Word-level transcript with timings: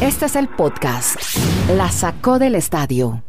Este 0.00 0.26
es 0.26 0.36
el 0.36 0.48
podcast. 0.48 1.16
La 1.76 1.90
sacó 1.90 2.38
del 2.38 2.54
estadio. 2.54 3.22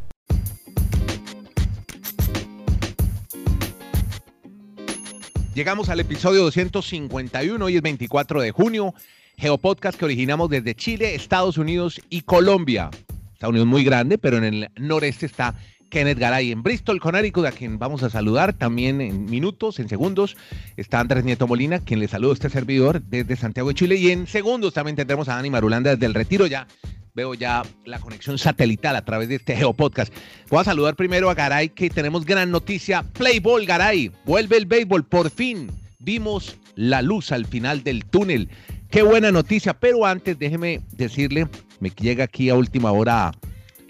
Llegamos 5.54 5.90
al 5.90 6.00
episodio 6.00 6.44
251, 6.44 7.66
hoy 7.66 7.76
es 7.76 7.82
24 7.82 8.42
de 8.42 8.52
junio. 8.52 8.94
Geopodcast 9.38 10.00
que 10.00 10.06
originamos 10.06 10.50
desde 10.50 10.76
Chile, 10.76 11.14
Estados 11.14 11.58
Unidos 11.58 12.00
y 12.10 12.22
Colombia. 12.22 12.90
Estados 13.34 13.52
Unidos 13.52 13.68
muy 13.68 13.84
grande, 13.84 14.18
pero 14.18 14.38
en 14.38 14.44
el 14.46 14.70
noreste 14.78 15.26
está 15.26 15.56
Kenneth 15.92 16.18
Garay 16.18 16.52
en 16.52 16.64
Bristol, 16.64 17.00
Connecticut, 17.00 17.46
a 17.46 17.52
quien 17.52 17.78
vamos 17.78 18.02
a 18.02 18.10
saludar 18.10 18.54
también 18.54 19.02
en 19.02 19.26
minutos, 19.26 19.78
en 19.80 19.90
segundos. 19.90 20.38
Está 20.78 21.02
Andrés 21.02 21.26
Nieto 21.26 21.48
Molina, 21.48 21.80
quien 21.80 22.00
le 22.00 22.08
saluda 22.08 22.32
a 22.32 22.34
este 22.36 22.50
servidor 22.50 23.02
desde 23.04 23.36
Santiago 23.36 23.70
de 23.70 23.76
Chile. 23.76 23.96
Y 23.98 24.10
en 24.10 24.26
segundos 24.26 24.74
también 24.74 24.96
tendremos 24.96 25.28
a 25.28 25.36
Dani 25.36 25.52
Marulanda 25.52 25.92
desde 25.92 26.06
el 26.08 26.14
Retiro 26.14 26.48
ya. 26.48 26.66
Veo 27.14 27.34
ya 27.34 27.64
la 27.84 28.00
conexión 28.00 28.38
satelital 28.38 28.96
a 28.96 29.04
través 29.04 29.28
de 29.28 29.36
este 29.36 29.56
Geopodcast. 29.56 30.14
Voy 30.50 30.62
a 30.62 30.64
saludar 30.64 30.96
primero 30.96 31.30
a 31.30 31.36
Garay, 31.36 31.70
que 31.70 31.90
tenemos 31.90 32.26
gran 32.26 32.50
noticia. 32.50 33.04
Playball, 33.04 33.66
Garay. 33.66 34.12
Vuelve 34.26 34.58
el 34.58 34.66
béisbol. 34.66 35.04
Por 35.04 35.30
fin 35.30 35.70
vimos 36.00 36.56
la 36.76 37.02
luz 37.02 37.34
al 37.34 37.46
final 37.46 37.84
del 37.84 38.06
túnel. 38.06 38.50
Qué 38.90 39.02
buena 39.02 39.30
noticia. 39.30 39.74
Pero 39.74 40.06
antes, 40.06 40.40
déjeme 40.40 40.80
decirle, 40.94 41.50
me 41.82 41.90
llega 41.90 42.24
aquí 42.24 42.50
a 42.50 42.56
última 42.56 42.94
hora 42.94 43.34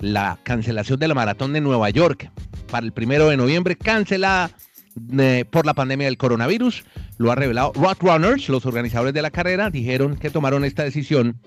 la 0.01 0.39
cancelación 0.43 0.99
de 0.99 1.07
la 1.07 1.13
maratón 1.13 1.53
de 1.53 1.61
Nueva 1.61 1.89
York 1.89 2.29
para 2.69 2.85
el 2.85 2.91
primero 2.91 3.29
de 3.29 3.37
noviembre, 3.37 3.75
cancelada 3.75 4.51
eh, 5.17 5.45
por 5.49 5.65
la 5.65 5.73
pandemia 5.73 6.07
del 6.07 6.17
coronavirus. 6.17 6.83
Lo 7.17 7.31
ha 7.31 7.35
revelado 7.35 7.71
Runners, 7.99 8.49
los 8.49 8.65
organizadores 8.65 9.13
de 9.13 9.21
la 9.21 9.31
carrera, 9.31 9.69
dijeron 9.69 10.17
que 10.17 10.29
tomaron 10.29 10.65
esta 10.65 10.83
decisión. 10.83 11.39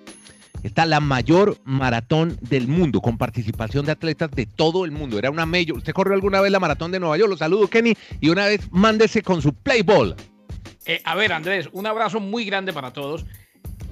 Está 0.63 0.87
la 0.87 1.01
mayor 1.01 1.59
maratón 1.65 2.39
del 2.41 2.69
mundo, 2.69 3.03
con 3.03 3.19
participación 3.19 3.85
de 3.85 3.93
atletas 3.93 4.31
de 4.31 4.47
todo 4.47 4.87
el 4.87 4.93
mundo. 4.93 5.19
Era 5.19 5.31
una 5.31 5.45
mayor. 5.45 5.77
¿Usted 5.77 5.93
corrió 5.93 6.15
alguna 6.15 6.41
vez 6.41 6.51
la 6.51 6.61
maratón 6.61 6.91
de 6.91 7.01
Nueva 7.01 7.19
York? 7.19 7.29
Lo 7.29 7.37
saludo, 7.37 7.69
Kenny. 7.69 7.95
Y 8.21 8.31
una 8.31 8.47
vez 8.47 8.67
mándese 8.71 9.21
con 9.21 9.43
su 9.43 9.53
play 9.53 9.83
ball. 9.83 10.15
Eh, 10.87 11.03
a 11.05 11.15
ver, 11.17 11.35
Andrés, 11.35 11.69
un 11.73 11.87
abrazo 11.87 12.19
muy 12.19 12.47
grande 12.47 12.73
para 12.73 12.93
todos. 12.93 13.27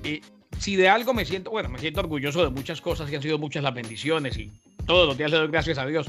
Eh, 0.02 0.22
si 0.62 0.76
de 0.76 0.88
algo 0.88 1.12
me 1.12 1.24
siento, 1.24 1.50
bueno, 1.50 1.68
me 1.68 1.80
siento 1.80 1.98
orgulloso 1.98 2.44
de 2.44 2.50
muchas 2.50 2.80
cosas 2.80 3.10
que 3.10 3.16
han 3.16 3.22
sido 3.22 3.36
muchas 3.36 3.64
las 3.64 3.74
bendiciones 3.74 4.38
y 4.38 4.48
todos 4.86 5.08
los 5.08 5.18
días 5.18 5.32
le 5.32 5.38
doy 5.38 5.48
gracias 5.48 5.76
a 5.76 5.86
Dios. 5.86 6.06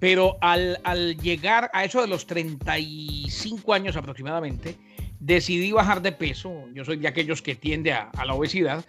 Pero 0.00 0.36
al, 0.40 0.80
al 0.82 1.16
llegar 1.16 1.70
a 1.72 1.84
eso 1.84 2.00
de 2.00 2.08
los 2.08 2.26
35 2.26 3.72
años 3.72 3.96
aproximadamente, 3.96 4.74
decidí 5.20 5.70
bajar 5.70 6.02
de 6.02 6.10
peso. 6.10 6.64
Yo 6.74 6.84
soy 6.84 6.96
de 6.96 7.06
aquellos 7.06 7.42
que 7.42 7.54
tiende 7.54 7.92
a, 7.92 8.10
a 8.10 8.24
la 8.24 8.34
obesidad, 8.34 8.84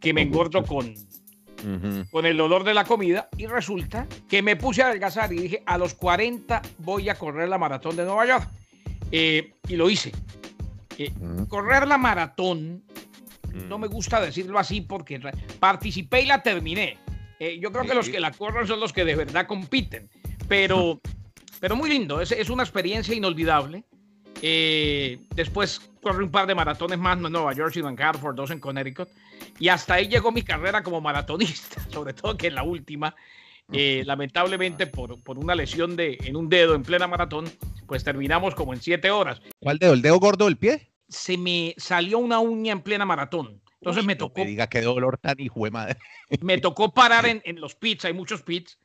que 0.00 0.14
me 0.14 0.22
engordo 0.22 0.62
con, 0.62 0.94
con 2.12 2.24
el 2.24 2.40
olor 2.40 2.62
de 2.62 2.72
la 2.72 2.84
comida 2.84 3.28
y 3.36 3.46
resulta 3.46 4.06
que 4.28 4.42
me 4.42 4.54
puse 4.54 4.80
a 4.80 4.86
adelgazar 4.86 5.32
y 5.32 5.40
dije, 5.40 5.62
a 5.66 5.76
los 5.76 5.94
40 5.94 6.62
voy 6.78 7.08
a 7.08 7.16
correr 7.16 7.48
la 7.48 7.58
maratón 7.58 7.96
de 7.96 8.04
Nueva 8.04 8.26
York. 8.26 8.48
Eh, 9.10 9.54
y 9.68 9.74
lo 9.74 9.90
hice. 9.90 10.12
Eh, 10.98 11.12
correr 11.48 11.88
la 11.88 11.98
maratón 11.98 12.84
no 13.52 13.78
me 13.78 13.86
gusta 13.86 14.20
decirlo 14.20 14.58
así 14.58 14.80
porque 14.80 15.20
participé 15.58 16.22
y 16.22 16.26
la 16.26 16.42
terminé. 16.42 16.98
Eh, 17.38 17.58
yo 17.60 17.70
creo 17.70 17.84
que 17.84 17.94
los 17.94 18.08
que 18.08 18.20
la 18.20 18.32
corren 18.32 18.66
son 18.66 18.80
los 18.80 18.92
que 18.92 19.04
de 19.04 19.14
verdad 19.14 19.46
compiten. 19.46 20.08
Pero, 20.48 21.00
pero 21.60 21.76
muy 21.76 21.90
lindo, 21.90 22.20
es, 22.20 22.32
es 22.32 22.50
una 22.50 22.62
experiencia 22.62 23.14
inolvidable. 23.14 23.84
Eh, 24.42 25.18
después 25.34 25.80
corrí 26.02 26.24
un 26.24 26.30
par 26.30 26.46
de 26.46 26.54
maratones 26.54 26.98
más, 26.98 27.18
no 27.18 27.28
en 27.28 27.32
Nueva 27.32 27.52
York, 27.54 27.72
sino 27.72 27.88
en 27.88 28.00
Hartford, 28.00 28.36
dos 28.36 28.50
en 28.50 28.60
Connecticut. 28.60 29.08
Y 29.58 29.68
hasta 29.68 29.94
ahí 29.94 30.08
llegó 30.08 30.32
mi 30.32 30.42
carrera 30.42 30.82
como 30.82 31.00
maratonista, 31.00 31.82
sobre 31.90 32.12
todo 32.12 32.36
que 32.36 32.48
en 32.48 32.54
la 32.54 32.62
última, 32.62 33.14
eh, 33.72 34.02
lamentablemente 34.04 34.86
por, 34.86 35.20
por, 35.22 35.38
una 35.38 35.54
lesión 35.54 35.96
de, 35.96 36.18
en 36.24 36.36
un 36.36 36.48
dedo 36.48 36.74
en 36.74 36.82
plena 36.82 37.06
maratón, 37.06 37.50
pues 37.86 38.04
terminamos 38.04 38.54
como 38.54 38.74
en 38.74 38.80
siete 38.80 39.10
horas. 39.10 39.40
¿Cuál 39.60 39.78
dedo? 39.78 39.94
¿El 39.94 40.02
dedo 40.02 40.18
gordo 40.18 40.44
del 40.44 40.56
pie? 40.56 40.90
Se 41.08 41.36
me 41.36 41.74
salió 41.76 42.18
una 42.18 42.40
uña 42.40 42.72
en 42.72 42.82
plena 42.82 43.04
maratón. 43.04 43.62
Entonces 43.80 44.04
me 44.04 44.16
tocó. 44.16 44.40
me 44.40 44.46
diga 44.46 44.68
qué 44.68 44.80
dolor 44.80 45.18
tan 45.18 45.38
hijo 45.38 45.64
de 45.64 45.70
madre. 45.70 45.98
Me 46.40 46.58
tocó 46.58 46.92
parar 46.92 47.26
en, 47.26 47.40
en, 47.44 47.60
los 47.60 47.76
pits, 47.76 48.04
hay 48.04 48.12
muchos 48.12 48.42
pits, 48.42 48.80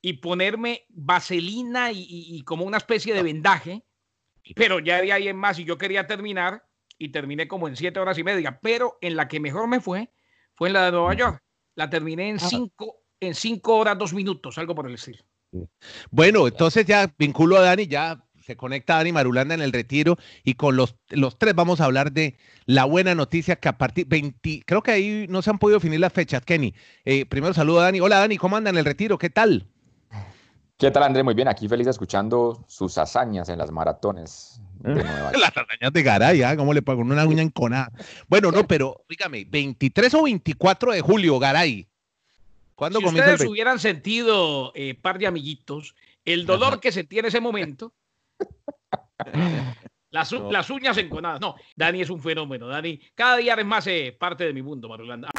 y 0.00 0.14
ponerme 0.14 0.86
vaselina 0.88 1.92
y, 1.92 2.00
y, 2.00 2.36
y, 2.36 2.42
como 2.42 2.64
una 2.64 2.78
especie 2.78 3.14
de 3.14 3.22
vendaje. 3.22 3.84
Pero 4.56 4.80
ya 4.80 5.00
de 5.00 5.12
ahí 5.12 5.28
en 5.28 5.36
más, 5.36 5.58
y 5.58 5.64
yo 5.64 5.78
quería 5.78 6.06
terminar, 6.06 6.64
y 6.98 7.10
terminé 7.10 7.46
como 7.46 7.68
en 7.68 7.76
siete 7.76 8.00
horas 8.00 8.18
y 8.18 8.24
media. 8.24 8.58
Pero 8.60 8.98
en 9.00 9.14
la 9.14 9.28
que 9.28 9.38
mejor 9.38 9.68
me 9.68 9.80
fue, 9.80 10.10
fue 10.56 10.68
en 10.68 10.74
la 10.74 10.86
de 10.86 10.92
Nueva 10.92 11.14
York. 11.14 11.42
La 11.76 11.88
terminé 11.88 12.30
en 12.30 12.40
cinco, 12.40 13.04
en 13.20 13.34
cinco 13.34 13.76
horas, 13.76 13.96
dos 13.98 14.12
minutos, 14.12 14.58
algo 14.58 14.74
por 14.74 14.88
el 14.88 14.94
estilo. 14.94 15.24
Bueno, 16.10 16.46
entonces 16.46 16.84
ya 16.84 17.12
vinculo 17.18 17.56
a 17.56 17.62
Dani, 17.62 17.86
ya 17.86 18.22
se 18.50 18.56
conecta 18.56 18.96
Dani 18.96 19.12
Marulanda 19.12 19.54
en 19.54 19.62
el 19.62 19.72
retiro 19.72 20.18
y 20.42 20.54
con 20.54 20.74
los, 20.74 20.96
los 21.10 21.38
tres 21.38 21.54
vamos 21.54 21.80
a 21.80 21.84
hablar 21.84 22.10
de 22.10 22.36
la 22.66 22.84
buena 22.84 23.14
noticia 23.14 23.54
que 23.54 23.68
a 23.68 23.78
partir 23.78 24.06
20, 24.08 24.64
creo 24.66 24.82
que 24.82 24.90
ahí 24.90 25.26
no 25.28 25.40
se 25.40 25.50
han 25.50 25.60
podido 25.60 25.78
definir 25.78 26.00
las 26.00 26.12
fechas, 26.12 26.42
Kenny. 26.44 26.74
Eh, 27.04 27.26
primero 27.26 27.54
saludo 27.54 27.78
a 27.78 27.84
Dani. 27.84 28.00
Hola 28.00 28.18
Dani, 28.18 28.38
¿cómo 28.38 28.56
anda 28.56 28.70
en 28.70 28.78
el 28.78 28.84
retiro? 28.84 29.18
¿Qué 29.18 29.30
tal? 29.30 29.68
¿Qué 30.76 30.90
tal 30.90 31.04
André? 31.04 31.22
Muy 31.22 31.34
bien, 31.34 31.46
aquí 31.46 31.68
feliz 31.68 31.86
escuchando 31.86 32.64
sus 32.66 32.98
hazañas 32.98 33.48
en 33.50 33.58
las 33.58 33.70
maratones. 33.70 34.60
De 34.80 34.94
Nueva 34.94 35.30
las 35.38 35.56
hazañas 35.56 35.92
de 35.92 36.02
Garay, 36.02 36.42
¿ah? 36.42 36.56
¿cómo 36.56 36.74
le 36.74 36.82
pago 36.82 37.02
una 37.02 37.24
uña 37.24 37.42
enconada? 37.42 37.92
Bueno, 38.26 38.50
no, 38.50 38.66
pero 38.66 39.04
dígame, 39.08 39.44
23 39.44 40.12
o 40.14 40.24
24 40.24 40.90
de 40.90 41.00
julio, 41.02 41.38
Garay. 41.38 41.86
¿Cuándo 42.74 42.98
si 42.98 43.04
comienza 43.04 43.30
ustedes 43.30 43.42
el... 43.42 43.48
hubieran 43.48 43.78
sentido, 43.78 44.72
eh, 44.74 44.94
par 44.94 45.20
de 45.20 45.28
amiguitos, 45.28 45.94
el 46.24 46.46
dolor 46.46 46.72
Ajá. 46.72 46.80
que 46.80 46.90
sentí 46.90 47.20
en 47.20 47.26
ese 47.26 47.40
momento, 47.40 47.92
las, 50.10 50.32
no. 50.32 50.50
las, 50.50 50.70
uñas 50.70 50.96
enconadas. 50.98 51.40
No, 51.40 51.56
Dani 51.76 52.02
es 52.02 52.10
un 52.10 52.20
fenómeno. 52.20 52.66
Dani, 52.68 53.00
cada 53.14 53.36
día 53.36 53.54
es 53.54 53.66
más 53.66 53.86
eh, 53.86 54.16
parte 54.18 54.44
de 54.44 54.52
mi 54.52 54.62
mundo, 54.62 54.88
Marulanda. 54.88 55.30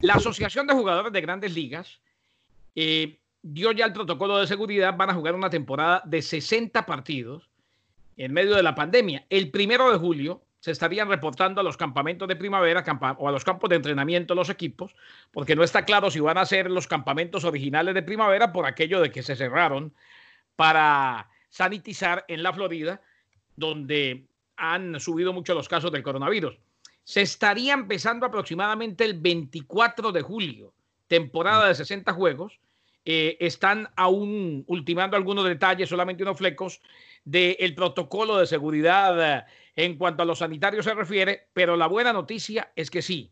La 0.00 0.14
Asociación 0.14 0.66
de 0.66 0.74
Jugadores 0.74 1.12
de 1.12 1.20
Grandes 1.20 1.54
Ligas 1.54 2.00
eh, 2.74 3.20
dio 3.42 3.72
ya 3.72 3.84
el 3.84 3.92
protocolo 3.92 4.38
de 4.38 4.46
seguridad. 4.46 4.96
Van 4.96 5.10
a 5.10 5.14
jugar 5.14 5.34
una 5.34 5.50
temporada 5.50 6.02
de 6.06 6.22
60 6.22 6.86
partidos 6.86 7.50
en 8.16 8.32
medio 8.32 8.54
de 8.54 8.62
la 8.62 8.74
pandemia. 8.74 9.26
El 9.28 9.50
primero 9.50 9.90
de 9.90 9.98
julio 9.98 10.42
se 10.60 10.70
estarían 10.70 11.08
reportando 11.08 11.60
a 11.60 11.64
los 11.64 11.76
campamentos 11.76 12.28
de 12.28 12.36
primavera 12.36 12.84
o 13.18 13.28
a 13.28 13.32
los 13.32 13.44
campos 13.44 13.70
de 13.70 13.76
entrenamiento 13.76 14.34
los 14.34 14.50
equipos, 14.50 14.94
porque 15.32 15.56
no 15.56 15.64
está 15.64 15.84
claro 15.84 16.10
si 16.10 16.20
van 16.20 16.38
a 16.38 16.44
ser 16.44 16.70
los 16.70 16.86
campamentos 16.86 17.44
originales 17.44 17.94
de 17.94 18.02
primavera 18.02 18.52
por 18.52 18.66
aquello 18.66 19.00
de 19.00 19.10
que 19.10 19.22
se 19.22 19.36
cerraron 19.36 19.94
para 20.56 21.28
sanitizar 21.48 22.26
en 22.28 22.42
la 22.42 22.52
Florida, 22.52 23.00
donde 23.56 24.26
han 24.56 25.00
subido 25.00 25.32
mucho 25.32 25.54
los 25.54 25.68
casos 25.68 25.90
del 25.90 26.02
coronavirus. 26.02 26.58
Se 27.04 27.22
estaría 27.22 27.72
empezando 27.72 28.26
aproximadamente 28.26 29.04
el 29.04 29.18
24 29.18 30.12
de 30.12 30.20
julio, 30.20 30.74
temporada 31.08 31.68
de 31.68 31.74
60 31.74 32.12
juegos. 32.12 32.60
Eh, 33.04 33.38
están 33.40 33.88
aún 33.96 34.64
ultimando 34.66 35.16
algunos 35.16 35.44
detalles, 35.44 35.88
solamente 35.88 36.22
unos 36.22 36.38
flecos, 36.38 36.80
del 37.24 37.74
protocolo 37.74 38.38
de 38.38 38.46
seguridad 38.46 39.46
en 39.76 39.96
cuanto 39.96 40.22
a 40.22 40.26
los 40.26 40.38
sanitarios 40.38 40.84
se 40.84 40.94
refiere, 40.94 41.48
pero 41.52 41.76
la 41.76 41.86
buena 41.86 42.12
noticia 42.12 42.72
es 42.76 42.90
que 42.90 43.02
sí. 43.02 43.30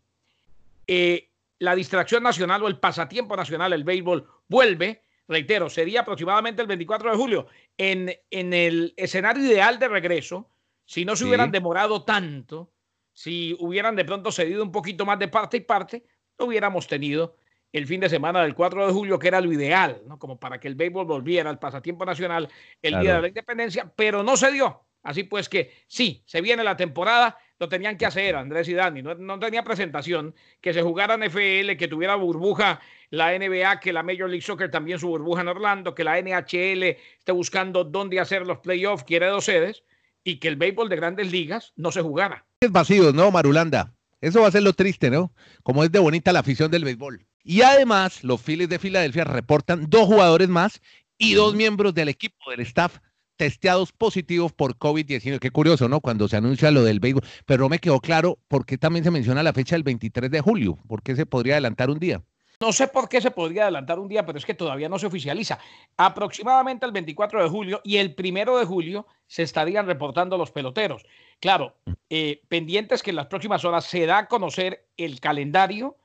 Eh, 0.87 1.31
la 1.59 1.75
distracción 1.75 2.23
nacional 2.23 2.63
o 2.63 2.69
el 2.69 2.79
pasatiempo 2.79 3.37
nacional, 3.37 3.73
el 3.73 3.85
béisbol, 3.85 4.27
vuelve, 4.49 5.03
reitero, 5.27 5.69
sería 5.69 6.01
aproximadamente 6.01 6.63
el 6.63 6.69
24 6.69 7.11
de 7.11 7.17
julio. 7.17 7.47
En, 7.77 8.15
en 8.31 8.53
el 8.55 8.95
escenario 8.97 9.45
ideal 9.45 9.79
de 9.79 9.89
regreso, 9.89 10.49
si 10.85 11.05
no 11.05 11.17
se 11.17 11.25
sí. 11.25 11.29
hubieran 11.29 11.51
demorado 11.51 12.05
tanto, 12.05 12.71
si 13.13 13.57
hubieran 13.59 13.97
de 13.97 14.05
pronto 14.05 14.31
cedido 14.33 14.63
un 14.63 14.73
poquito 14.73 15.05
más 15.05 15.19
de 15.19 15.29
parte 15.29 15.57
y 15.59 15.61
parte, 15.61 16.05
no 16.39 16.47
hubiéramos 16.47 16.87
tenido 16.87 17.37
el 17.73 17.87
fin 17.87 18.01
de 18.01 18.09
semana 18.09 18.43
del 18.43 18.55
4 18.55 18.87
de 18.87 18.93
julio, 18.93 19.19
que 19.19 19.29
era 19.29 19.41
lo 19.41 19.53
ideal, 19.53 20.03
¿no? 20.07 20.19
como 20.19 20.39
para 20.39 20.59
que 20.59 20.69
el 20.69 20.75
béisbol 20.75 21.07
volviera 21.07 21.51
al 21.51 21.59
pasatiempo 21.59 22.05
nacional 22.05 22.49
el 22.83 22.91
claro. 22.91 23.03
día 23.03 23.15
de 23.17 23.23
la 23.23 23.29
independencia, 23.29 23.93
pero 23.95 24.23
no 24.23 24.37
se 24.37 24.51
dio. 24.53 24.85
Así 25.03 25.23
pues 25.23 25.49
que 25.49 25.73
sí, 25.87 26.23
se 26.27 26.41
viene 26.41 26.65
la 26.65 26.77
temporada, 26.77 27.39
lo 27.59 27.69
tenían 27.69 27.97
que 27.97 28.07
hacer 28.07 28.37
Andrés 28.37 28.69
y 28.69 28.75
Dani, 28.75 29.01
no, 29.01 29.15
no 29.15 29.39
tenía 29.39 29.63
presentación, 29.63 30.35
que 30.61 30.75
se 30.75 30.83
jugara 30.83 31.17
NFL, 31.17 31.77
que 31.79 31.89
tuviera 31.89 32.17
burbuja 32.17 32.81
la 33.11 33.37
NBA, 33.39 33.81
que 33.81 33.93
la 33.93 34.03
Major 34.03 34.29
League 34.29 34.43
Soccer 34.43 34.71
también 34.71 34.99
su 34.99 35.09
burbuja 35.09 35.43
en 35.43 35.49
Orlando, 35.49 35.95
que 35.95 36.05
la 36.05 36.21
NHL 36.21 36.83
esté 37.19 37.33
buscando 37.33 37.85
dónde 37.85 38.21
hacer 38.21 38.47
los 38.47 38.59
playoffs, 38.59 39.05
quiere 39.05 39.27
dos 39.27 39.45
sedes, 39.45 39.85
y 40.25 40.41
que 40.41 40.49
el 40.49 40.57
béisbol 40.57 40.89
de 40.89 40.97
grandes 40.97 41.31
ligas 41.33 41.73
no 41.77 41.91
se 41.91 42.03
jugara. 42.03 42.45
Es 42.61 42.71
vacío, 42.71 43.13
¿no, 43.13 43.31
Marulanda? 43.31 43.95
Eso 44.21 44.43
va 44.43 44.49
a 44.49 44.51
ser 44.53 44.63
lo 44.63 44.73
triste, 44.73 45.11
¿no? 45.11 45.33
Como 45.63 45.85
es 45.85 45.93
de 45.93 46.01
bonita 46.01 46.33
la 46.33 46.41
afición 46.41 46.71
del 46.71 46.85
béisbol. 46.85 47.25
Y 47.51 47.63
además, 47.63 48.25
los 48.25 48.43
Phillies 48.43 48.69
de 48.69 48.79
Filadelfia 48.79 49.25
reportan 49.25 49.89
dos 49.89 50.05
jugadores 50.05 50.51
más 50.51 50.83
y 51.17 51.33
dos 51.33 51.55
miembros 51.55 51.95
del 51.95 52.11
equipo, 52.11 52.51
del 52.51 52.61
staff 52.61 52.99
testeados 53.37 53.91
positivos 53.91 54.53
por 54.53 54.77
COVID-19. 54.77 55.39
Qué 55.39 55.51
curioso, 55.51 55.89
¿no? 55.89 56.03
Cuando 56.03 56.29
se 56.29 56.37
anuncia 56.37 56.71
lo 56.71 56.85
del 56.85 57.01
béisbol. 57.01 57.25
Pero 57.47 57.63
no 57.63 57.71
me 57.71 57.79
quedó 57.79 58.01
claro 58.01 58.39
por 58.49 58.67
qué 58.67 58.77
también 58.77 59.03
se 59.03 59.11
menciona 59.11 59.43
la 59.43 59.55
fecha 59.55 59.77
del 59.77 59.83
23 59.83 60.31
de 60.31 60.43
julio. 60.43 60.79
¿Por 60.87 61.03
qué 61.03 61.17
se 61.17 61.25
podría 61.25 61.55
adelantar 61.55 61.89
un 61.89 61.99
día? 61.99 62.23
No 62.61 62.71
sé 62.71 62.87
por 62.87 63.09
qué 63.09 63.23
se 63.23 63.31
podría 63.31 63.63
adelantar 63.63 63.99
un 63.99 64.09
día, 64.09 64.27
pero 64.27 64.37
es 64.37 64.45
que 64.45 64.53
todavía 64.53 64.91
no 64.91 64.99
se 64.99 65.07
oficializa. 65.07 65.59
Aproximadamente 65.97 66.85
el 66.85 66.93
24 66.93 67.43
de 67.43 67.49
julio 67.49 67.81
y 67.83 67.97
el 67.97 68.15
primero 68.15 68.59
de 68.59 68.67
julio 68.67 69.07
se 69.27 69.43
estarían 69.43 69.87
reportando 69.87 70.37
los 70.37 70.51
peloteros. 70.51 71.07
Claro, 71.41 71.77
eh, 72.11 72.43
pendientes 72.49 73.03
que 73.03 73.09
en 73.09 73.17
las 73.17 73.29
próximas 73.29 73.65
horas 73.65 73.87
se 73.87 74.05
da 74.05 74.19
a 74.19 74.29
conocer 74.29 74.87
el 74.99 75.19
calendario 75.21 75.97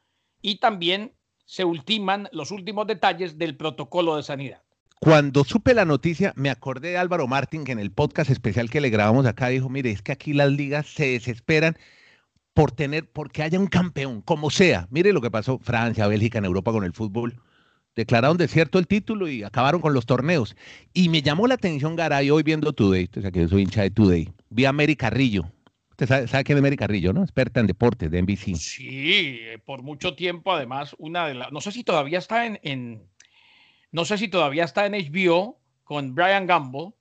y 0.42 0.60
también 0.60 1.12
se 1.45 1.66
ultiman 1.66 2.30
los 2.31 2.51
últimos 2.51 2.88
detalles 2.88 3.38
del 3.38 3.56
protocolo 3.56 4.16
de 4.16 4.24
sanidad. 4.24 4.62
Cuando 5.00 5.44
supe 5.44 5.74
la 5.74 5.84
noticia, 5.84 6.31
me 6.38 6.50
acordé 6.50 6.92
de 6.92 6.98
Álvaro 6.98 7.28
Martín, 7.28 7.66
que 7.66 7.74
en 7.74 7.80
el 7.80 7.92
podcast 7.92 8.30
especial 8.30 8.69
que 8.69 8.80
le 8.80 8.90
grabamos 8.90 9.25
acá 9.25 9.50
dijo, 9.50 9.68
mire, 9.68 9.92
es 9.92 10.01
que 10.01 10.13
aquí 10.13 10.31
las 10.31 10.50
ligas 10.50 10.88
se 10.88 11.07
desesperan 11.07 11.78
por 12.54 12.72
tener, 12.72 13.10
porque 13.12 13.44
haya 13.44 13.60
un 13.60 13.68
campeón, 13.68 14.22
como 14.22 14.50
sea. 14.50 14.88
Mire 14.92 15.12
lo 15.12 15.19
que 15.19 15.30
pasó 15.30 15.60
Francia, 15.60 16.07
Bélgica, 16.07 16.38
en 16.38 16.45
Europa 16.45 16.72
con 16.72 16.86
el 16.86 16.94
fútbol. 16.94 17.42
Declararon 17.96 18.38
desierto 18.38 18.80
el 18.80 18.88
título 18.88 19.28
y 19.28 19.44
acabaron 19.44 19.81
con 19.81 19.94
los 19.94 20.06
torneos. 20.06 20.56
Y 20.94 21.10
me 21.10 21.22
llamó 21.22 21.48
la 21.48 21.56
atención, 21.56 21.96
Garay, 21.96 22.31
hoy 22.31 22.44
viendo 22.44 22.72
Today, 22.72 23.10
o 23.18 23.22
sea 23.22 23.31
que 23.31 23.42
yo 23.42 23.50
soy 23.50 23.63
hincha 23.63 23.81
de 23.81 23.92
Today, 23.92 24.31
vi 24.50 24.66
a 24.66 24.72
Mary 24.72 24.96
Carrillo. 24.96 25.51
Usted 26.00 26.28
sabe, 26.28 26.44
quién 26.44 26.57
es 26.57 26.62
Mary 26.62 26.75
Carrillo, 26.75 27.13
¿no? 27.13 27.22
Experta 27.22 27.60
en 27.60 27.68
deportes 27.68 28.10
de 28.10 28.22
NBC. 28.22 28.56
Sí, 28.56 29.40
por 29.63 29.84
mucho 29.84 30.16
tiempo, 30.16 30.51
además, 30.51 30.95
una 30.98 31.28
de 31.28 31.36
las. 31.36 31.51
No 31.51 31.62
sé 31.62 31.72
si 31.72 31.84
todavía 31.84 32.18
está 32.18 32.48
en, 32.48 32.60
en. 32.63 33.04
no 33.92 34.04
sé 34.04 34.18
si 34.18 34.28
todavía 34.28 34.63
está 34.63 34.88
en 34.88 34.94
HBO 34.94 35.60
con 35.84 36.16
Brian 36.16 36.48
Gamble 36.48 36.94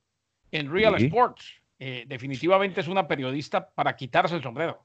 en 0.51 0.71
Real 0.71 0.95
Sports. 1.03 1.63
Eh, 1.79 2.05
definitivamente 2.07 2.83
es 2.83 2.89
una 2.89 3.09
periodista 3.09 3.71
para 3.71 3.97
quitarse 3.97 4.37
el 4.37 4.43
sombrero. 4.43 4.85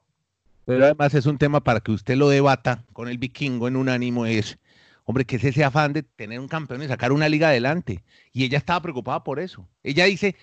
Pero 0.64 0.84
además 0.84 1.14
es 1.14 1.26
un 1.26 1.38
tema 1.38 1.60
para 1.60 1.80
que 1.80 1.92
usted 1.92 2.16
lo 2.16 2.28
debata 2.28 2.84
con 2.92 3.08
el 3.08 3.18
vikingo 3.18 3.68
en 3.68 3.76
un 3.76 3.88
ánimo, 3.88 4.26
es, 4.26 4.58
hombre, 5.04 5.24
que 5.24 5.36
es 5.36 5.44
ese 5.44 5.64
afán 5.64 5.92
de 5.92 6.02
tener 6.02 6.40
un 6.40 6.48
campeón 6.48 6.82
y 6.82 6.88
sacar 6.88 7.12
una 7.12 7.28
liga 7.28 7.48
adelante. 7.48 8.02
Y 8.32 8.44
ella 8.44 8.58
estaba 8.58 8.82
preocupada 8.82 9.22
por 9.22 9.38
eso. 9.38 9.68
Ella 9.82 10.06
dice 10.06 10.34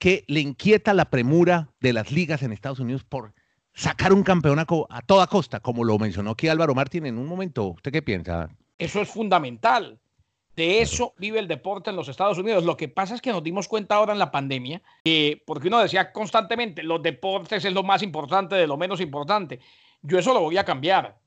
que 0.00 0.24
le 0.28 0.40
inquieta 0.40 0.94
la 0.94 1.10
premura 1.10 1.68
de 1.78 1.92
las 1.92 2.10
ligas 2.10 2.42
en 2.42 2.52
Estados 2.52 2.80
Unidos 2.80 3.04
por 3.04 3.34
sacar 3.74 4.14
un 4.14 4.22
campeón 4.22 4.58
a, 4.58 4.64
toda 5.02 5.26
costa, 5.26 5.60
como 5.60 5.84
lo 5.84 5.98
mencionó 5.98 6.30
aquí 6.30 6.48
Álvaro 6.48 6.74
Martín 6.74 7.04
en 7.04 7.18
un 7.18 7.26
momento. 7.26 7.66
¿Usted 7.66 7.92
qué 7.92 8.00
piensa? 8.00 8.48
Eso 8.78 9.02
es 9.02 9.08
fundamental. 9.10 10.00
De 10.56 10.80
eso 10.80 11.12
vive 11.18 11.38
el 11.38 11.46
deporte 11.46 11.90
en 11.90 11.96
los 11.96 12.08
Estados 12.08 12.38
Unidos. 12.38 12.64
Lo 12.64 12.78
que 12.78 12.88
pasa 12.88 13.14
es 13.14 13.20
que 13.20 13.30
nos 13.30 13.44
dimos 13.44 13.68
cuenta 13.68 13.96
ahora 13.96 14.14
en 14.14 14.18
la 14.18 14.30
pandemia, 14.30 14.82
que, 15.04 15.42
porque 15.46 15.68
uno 15.68 15.80
decía 15.80 16.12
constantemente, 16.12 16.82
los 16.82 17.02
deportes 17.02 17.62
es 17.62 17.72
lo 17.72 17.82
más 17.82 18.02
importante 18.02 18.54
de 18.54 18.66
lo 18.66 18.78
menos 18.78 19.02
importante. 19.02 19.60
Yo 20.00 20.18
eso 20.18 20.32
lo 20.32 20.40
voy 20.40 20.56
a 20.56 20.64
cambiar. 20.64 21.18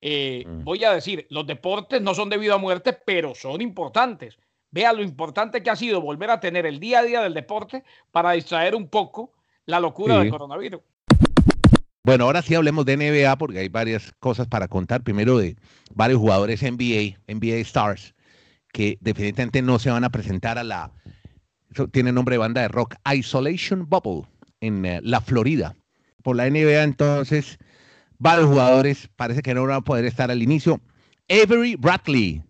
Eh, 0.00 0.44
mm. 0.46 0.62
Voy 0.62 0.84
a 0.84 0.92
decir, 0.92 1.26
los 1.30 1.46
deportes 1.48 2.00
no 2.00 2.14
son 2.14 2.30
debido 2.30 2.54
a 2.54 2.58
muerte, 2.58 2.92
pero 2.92 3.34
son 3.34 3.60
importantes. 3.60 4.38
Vea 4.70 4.92
lo 4.92 5.02
importante 5.02 5.62
que 5.62 5.70
ha 5.70 5.76
sido 5.76 6.00
volver 6.00 6.30
a 6.30 6.40
tener 6.40 6.66
el 6.66 6.78
día 6.78 7.00
a 7.00 7.02
día 7.02 7.22
del 7.22 7.34
deporte 7.34 7.84
para 8.12 8.32
distraer 8.32 8.74
un 8.74 8.88
poco 8.88 9.32
la 9.66 9.80
locura 9.80 10.18
del 10.18 10.30
coronavirus. 10.30 10.80
Bueno, 12.02 12.24
ahora 12.24 12.42
sí 12.42 12.54
hablemos 12.54 12.86
de 12.86 12.96
NBA 12.96 13.36
porque 13.36 13.58
hay 13.58 13.68
varias 13.68 14.12
cosas 14.20 14.46
para 14.46 14.68
contar. 14.68 15.02
Primero 15.02 15.38
de 15.38 15.56
varios 15.94 16.18
jugadores 16.18 16.62
NBA, 16.62 17.18
NBA 17.28 17.56
Stars 17.56 18.14
que 18.72 18.98
definitivamente 19.00 19.62
no 19.62 19.78
se 19.78 19.90
van 19.90 20.04
a 20.04 20.10
presentar 20.10 20.58
a 20.58 20.64
la, 20.64 20.92
eso 21.70 21.88
tiene 21.88 22.12
nombre 22.12 22.34
de 22.34 22.38
banda 22.38 22.62
de 22.62 22.68
rock, 22.68 22.94
Isolation 23.12 23.88
Bubble 23.88 24.28
en 24.60 24.84
eh, 24.84 25.00
la 25.02 25.20
Florida. 25.20 25.74
Por 26.22 26.36
la 26.36 26.48
NBA 26.48 26.82
entonces, 26.82 27.58
varios 28.18 28.48
jugadores 28.48 29.08
parece 29.16 29.42
que 29.42 29.54
no 29.54 29.62
van 29.62 29.76
a 29.76 29.80
poder 29.80 30.04
estar 30.04 30.30
al 30.30 30.42
inicio. 30.42 30.80
Avery 31.28 31.76
Bradley 31.76 32.42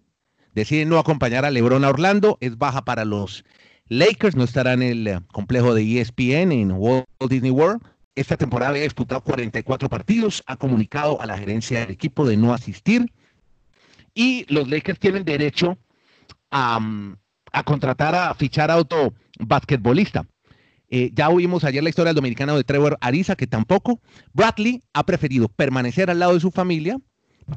decide 0.55 0.85
no 0.85 0.99
acompañar 0.99 1.45
a 1.45 1.51
LeBron 1.51 1.85
a 1.85 1.91
Orlando, 1.91 2.39
es 2.41 2.59
baja 2.59 2.85
para 2.85 3.05
los 3.05 3.45
Lakers, 3.89 4.37
no 4.37 4.45
estará 4.45 4.73
en 4.73 4.83
el 4.83 5.07
eh, 5.07 5.21
complejo 5.33 5.75
de 5.75 6.01
ESPN 6.01 6.53
en 6.53 6.73
Walt 6.73 7.07
Disney 7.29 7.51
World. 7.51 7.83
Esta 8.15 8.37
temporada 8.37 8.71
había 8.71 8.83
disputado 8.83 9.23
44 9.23 9.89
partidos, 9.89 10.43
ha 10.47 10.57
comunicado 10.57 11.21
a 11.21 11.27
la 11.27 11.39
gerencia 11.39 11.81
del 11.81 11.91
equipo 11.91 12.27
de 12.27 12.37
no 12.37 12.53
asistir 12.55 13.13
y 14.15 14.45
los 14.53 14.69
Lakers 14.69 14.99
tienen 14.99 15.25
derecho 15.25 15.79
a, 16.51 16.81
contratar, 17.65 18.15
a 18.15 18.35
fichar 18.35 18.71
a 18.71 18.77
otro 18.77 19.15
basquetbolista. 19.39 20.27
Eh, 20.89 21.11
ya 21.15 21.29
oímos 21.29 21.65
ayer 21.65 21.83
la 21.83 21.91
historia 21.91 22.09
del 22.09 22.17
dominicano 22.17 22.57
de 22.57 22.65
Trevor 22.65 22.99
Ariza, 23.01 23.37
que 23.37 23.47
tampoco. 23.47 24.01
Bradley 24.33 24.83
ha 24.93 25.05
preferido 25.05 25.49
permanecer 25.49 26.11
al 26.11 26.19
lado 26.19 26.35
de 26.35 26.41
su 26.41 26.51
familia, 26.51 26.99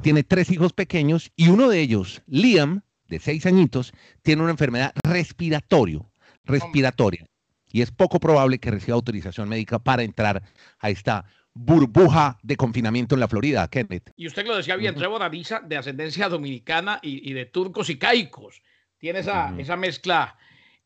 tiene 0.02 0.22
tres 0.22 0.50
hijos 0.50 0.72
pequeños 0.72 1.30
y 1.36 1.48
uno 1.48 1.68
de 1.68 1.80
ellos, 1.80 2.22
Liam, 2.26 2.82
de 3.08 3.18
seis 3.18 3.46
añitos, 3.46 3.92
tiene 4.22 4.42
una 4.42 4.50
enfermedad 4.50 4.92
respiratorio, 5.04 6.10
respiratoria. 6.44 7.26
Y 7.70 7.82
es 7.82 7.90
poco 7.90 8.20
probable 8.20 8.58
que 8.58 8.70
reciba 8.70 8.94
autorización 8.94 9.48
médica 9.48 9.78
para 9.78 10.02
entrar 10.02 10.42
a 10.78 10.90
esta 10.90 11.24
burbuja 11.54 12.38
de 12.42 12.56
confinamiento 12.56 13.14
en 13.14 13.20
la 13.20 13.28
Florida, 13.28 13.66
Kenneth. 13.68 14.10
Y 14.16 14.26
usted 14.26 14.46
lo 14.46 14.56
decía 14.56 14.76
bien, 14.76 14.94
Trevor 14.94 15.22
Ariza, 15.22 15.60
de 15.60 15.76
ascendencia 15.76 16.28
dominicana 16.28 16.98
y, 17.02 17.28
y 17.28 17.32
de 17.32 17.46
turcos 17.46 17.90
y 17.90 17.96
caicos. 17.96 18.62
Tiene 18.98 19.20
esa, 19.20 19.54
esa 19.58 19.76
mezcla 19.76 20.36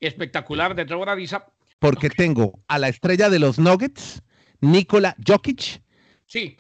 espectacular 0.01 0.75
de 0.75 0.85
Trevor 0.85 1.11
Ariza. 1.11 1.47
Porque 1.79 2.11
tengo 2.11 2.61
a 2.69 2.79
la 2.79 2.89
estrella 2.89 3.31
de 3.31 3.39
los 3.39 3.59
Nuggets, 3.59 4.23
Nikola 4.61 5.17
Jokic, 5.27 5.81
sí. 6.29 6.57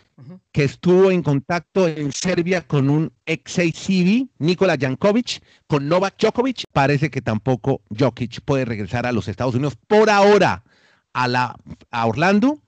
que 0.50 0.64
estuvo 0.64 1.12
en 1.12 1.22
contacto 1.22 1.86
en 1.86 2.10
Serbia 2.10 2.66
con 2.66 2.90
un 2.90 3.12
ex 3.26 3.58
ACB, 3.58 4.26
Nikola 4.38 4.76
Jankovic, 4.76 5.40
con 5.68 5.88
Novak 5.88 6.18
Djokovic. 6.18 6.64
Parece 6.72 7.10
que 7.10 7.22
tampoco 7.22 7.82
Jokic 7.96 8.40
puede 8.40 8.64
regresar 8.64 9.06
a 9.06 9.12
los 9.12 9.28
Estados 9.28 9.54
Unidos 9.54 9.76
por 9.86 10.10
ahora 10.10 10.64
a, 11.12 11.28
la, 11.28 11.54
a 11.90 12.06
Orlando, 12.06 12.60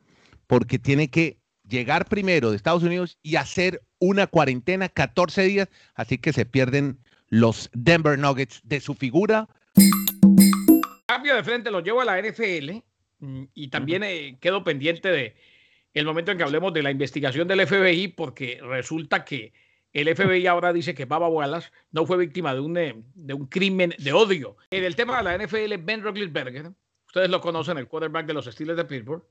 porque 0.47 0.79
tiene 0.79 1.09
que 1.09 1.39
llegar 1.67 2.07
primero 2.07 2.51
de 2.51 2.57
Estados 2.57 2.83
Unidos 2.83 3.19
y 3.23 3.37
hacer 3.37 3.83
una 3.99 4.27
cuarentena 4.27 4.89
14 4.89 5.43
días, 5.43 5.69
así 5.95 6.19
que 6.19 6.33
se 6.33 6.45
pierden 6.45 6.99
los 7.29 7.71
Denver 7.73 8.19
Nuggets 8.19 8.61
de 8.65 8.81
su 8.81 8.95
figura. 8.95 9.49
Cambio 11.07 11.35
de 11.35 11.45
frente 11.45 11.71
lo 11.71 11.81
llevo 11.81 12.01
a 12.01 12.05
la 12.05 12.21
NFL 12.21 12.83
mm, 13.21 13.45
y 13.55 13.69
también 13.69 14.03
eh, 14.03 14.37
quedo 14.41 14.65
pendiente 14.65 15.09
de 15.09 15.37
el 15.95 16.05
momento 16.05 16.31
en 16.31 16.39
que 16.39 16.45
hablemos 16.45 16.73
de 16.73 16.83
la 16.83 16.91
investigación 16.91 17.49
del 17.49 17.67
FBI 17.67 18.09
porque 18.09 18.61
resulta 18.63 19.25
que 19.25 19.53
el 19.93 20.15
FBI 20.15 20.47
ahora 20.47 20.73
dice 20.73 20.95
que 20.95 21.05
Baba 21.05 21.29
Wallace 21.29 21.71
no 21.91 22.07
fue 22.07 22.17
víctima 22.17 22.55
de 22.55 22.61
un, 22.61 22.77
eh, 22.77 23.03
de 23.15 23.35
un 23.35 23.47
crimen 23.47 23.95
de 23.99 24.13
odio. 24.13 24.57
En 24.71 24.85
el 24.85 24.95
tema 24.95 25.17
de 25.17 25.25
la 25.25 25.35
NFL, 25.37 25.77
Ben 25.83 26.03
Roethlisberger, 26.03 26.71
ustedes 27.07 27.29
lo 27.29 27.41
conocen, 27.41 27.77
el 27.77 27.89
quarterback 27.89 28.27
de 28.27 28.35
los 28.35 28.47
Steelers 28.47 28.77
de 28.77 28.85
Pittsburgh, 28.85 29.25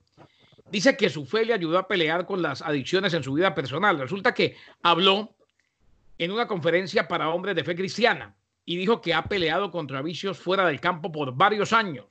dice 0.69 0.97
que 0.97 1.09
su 1.09 1.25
fe 1.25 1.45
le 1.45 1.53
ayudó 1.53 1.77
a 1.77 1.87
pelear 1.87 2.25
con 2.25 2.41
las 2.41 2.61
adicciones 2.61 3.13
en 3.13 3.23
su 3.23 3.33
vida 3.33 3.55
personal. 3.55 3.97
Resulta 3.97 4.33
que 4.33 4.57
habló 4.83 5.33
en 6.17 6.31
una 6.31 6.47
conferencia 6.47 7.07
para 7.07 7.29
hombres 7.29 7.55
de 7.55 7.63
fe 7.63 7.75
cristiana 7.75 8.35
y 8.65 8.75
dijo 8.75 8.99
que 8.99 9.13
ha 9.13 9.23
peleado 9.23 9.71
contra 9.71 10.01
vicios 10.01 10.37
fuera 10.37 10.67
del 10.67 10.81
campo 10.81 11.11
por 11.11 11.33
varios 11.35 11.71
años. 11.71 12.05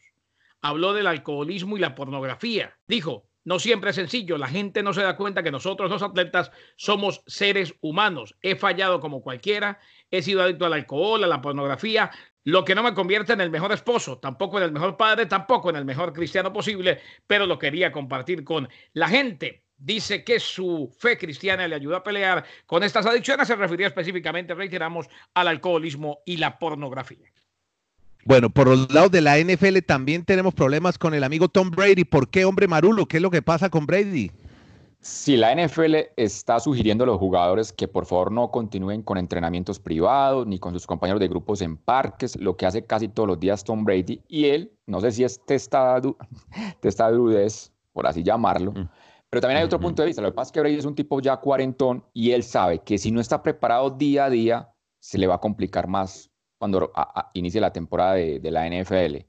Habló 0.63 0.95
del 0.95 1.07
alcoholismo 1.07 1.77
y 1.77 1.81
la 1.81 1.95
pornografía. 1.95 2.77
Dijo, 2.89 3.28
no 3.45 3.59
siempre 3.59 3.91
es 3.91 3.97
sencillo, 3.97 4.39
la 4.39 4.49
gente 4.49 4.83
no 4.83 4.93
se 4.93 5.03
da 5.03 5.17
cuenta 5.17 5.43
que 5.43 5.51
nosotros 5.51 5.91
los 5.91 6.03
atletas 6.03 6.51
somos 6.77 7.23
seres 7.27 7.75
humanos. 7.81 8.37
He 8.43 8.57
fallado 8.57 9.01
como 9.01 9.23
cualquiera, 9.23 9.81
he 10.11 10.23
sido 10.23 10.43
adicto 10.43 10.67
al 10.67 10.73
alcohol, 10.75 11.25
a 11.25 11.27
la 11.27 11.41
pornografía, 11.41 12.11
lo 12.45 12.65
que 12.65 12.75
no 12.75 12.83
me 12.83 12.95
convierte 12.95 13.33
en 13.33 13.41
el 13.41 13.51
mejor 13.51 13.73
esposo, 13.73 14.19
tampoco 14.19 14.59
en 14.59 14.65
el 14.65 14.73
mejor 14.73 14.97
padre, 14.97 15.27
tampoco 15.27 15.71
en 15.71 15.77
el 15.77 15.85
mejor 15.85 16.13
cristiano 16.13 16.53
posible, 16.53 17.01
pero 17.27 17.47
lo 17.47 17.59
quería 17.59 17.93
compartir 17.93 18.45
con 18.45 18.69
la 18.93 19.09
gente 19.09 19.65
dice 19.79 20.25
que 20.25 20.41
su 20.41 20.95
fe 20.99 21.17
cristiana 21.17 21.67
le 21.67 21.77
ayudó 21.77 21.97
a 21.97 22.03
pelear 22.03 22.45
con 22.67 22.83
estas 22.83 23.07
adicciones. 23.07 23.49
Se 23.49 23.57
refirió 23.57 23.87
específicamente, 23.87 24.55
reiteramos, 24.55 25.09
al 25.35 25.49
alcoholismo 25.49 26.21
y 26.27 26.37
la 26.37 26.59
pornografía. 26.59 27.31
Bueno, 28.25 28.51
por 28.51 28.69
los 28.69 28.93
lados 28.93 29.11
de 29.11 29.21
la 29.21 29.39
NFL 29.39 29.79
también 29.87 30.25
tenemos 30.25 30.55
problemas 30.55 30.99
con 30.99 31.15
el 31.15 31.25
amigo 31.25 31.49
Tom 31.49 31.71
Brady. 31.71 32.05
¿Por 32.05 32.29
qué, 32.29 32.45
hombre 32.45 32.69
Marulo? 32.69 33.07
¿Qué 33.07 33.17
es 33.17 33.23
lo 33.23 33.31
que 33.31 33.43
pasa 33.43 33.71
con 33.71 33.87
Brady? 33.87 34.31
Si 35.01 35.37
la 35.37 35.55
NFL 35.55 35.95
está 36.17 36.59
sugiriendo 36.59 37.05
a 37.05 37.07
los 37.07 37.19
jugadores 37.19 37.73
que 37.73 37.87
por 37.87 38.05
favor 38.05 38.33
no 38.33 38.51
continúen 38.51 39.03
con 39.03 39.17
entrenamientos 39.17 39.79
privados 39.79 40.47
ni 40.47 40.59
con 40.59 40.75
sus 40.75 40.87
compañeros 40.87 41.21
de 41.21 41.29
grupos 41.29 41.63
en 41.63 41.77
parques, 41.77 42.37
lo 42.37 42.57
que 42.57 42.67
hace 42.67 42.85
casi 42.85 43.09
todos 43.09 43.29
los 43.29 43.39
días 43.39 43.63
Tom 43.63 43.85
Brady, 43.85 44.21
y 44.29 44.47
él, 44.47 44.73
no 44.87 45.01
sé 45.01 45.13
si 45.13 45.23
es 45.23 45.41
testadudez, 46.81 47.73
por 47.93 48.07
así 48.09 48.25
llamarlo, 48.25 48.73
mm. 48.73 48.89
Pero 49.31 49.43
también 49.43 49.59
hay 49.59 49.65
otro 49.65 49.79
punto 49.79 50.03
de 50.03 50.07
vista. 50.07 50.23
Lo 50.23 50.31
que 50.31 50.35
pasa 50.35 50.49
es 50.49 50.53
que 50.53 50.61
Brady 50.61 50.77
es 50.77 50.85
un 50.85 50.95
tipo 50.95 51.21
ya 51.21 51.37
cuarentón 51.37 52.05
y 52.15 52.31
él 52.31 52.43
sabe 52.43 52.79
que 52.79 52.99
si 52.99 53.11
no 53.11 53.21
está 53.21 53.43
preparado 53.43 53.91
día 53.91 54.25
a 54.25 54.31
día, 54.31 54.75
se 55.01 55.19
le 55.19 55.27
va 55.27 55.37
a 55.37 55.41
complicar 55.41 55.87
más 55.87 56.31
cuando 56.59 56.93
inicie 57.35 57.61
la 57.61 57.73
temporada 57.73 58.15
de, 58.15 58.51
la 58.51 58.69
NFL. 58.69 59.25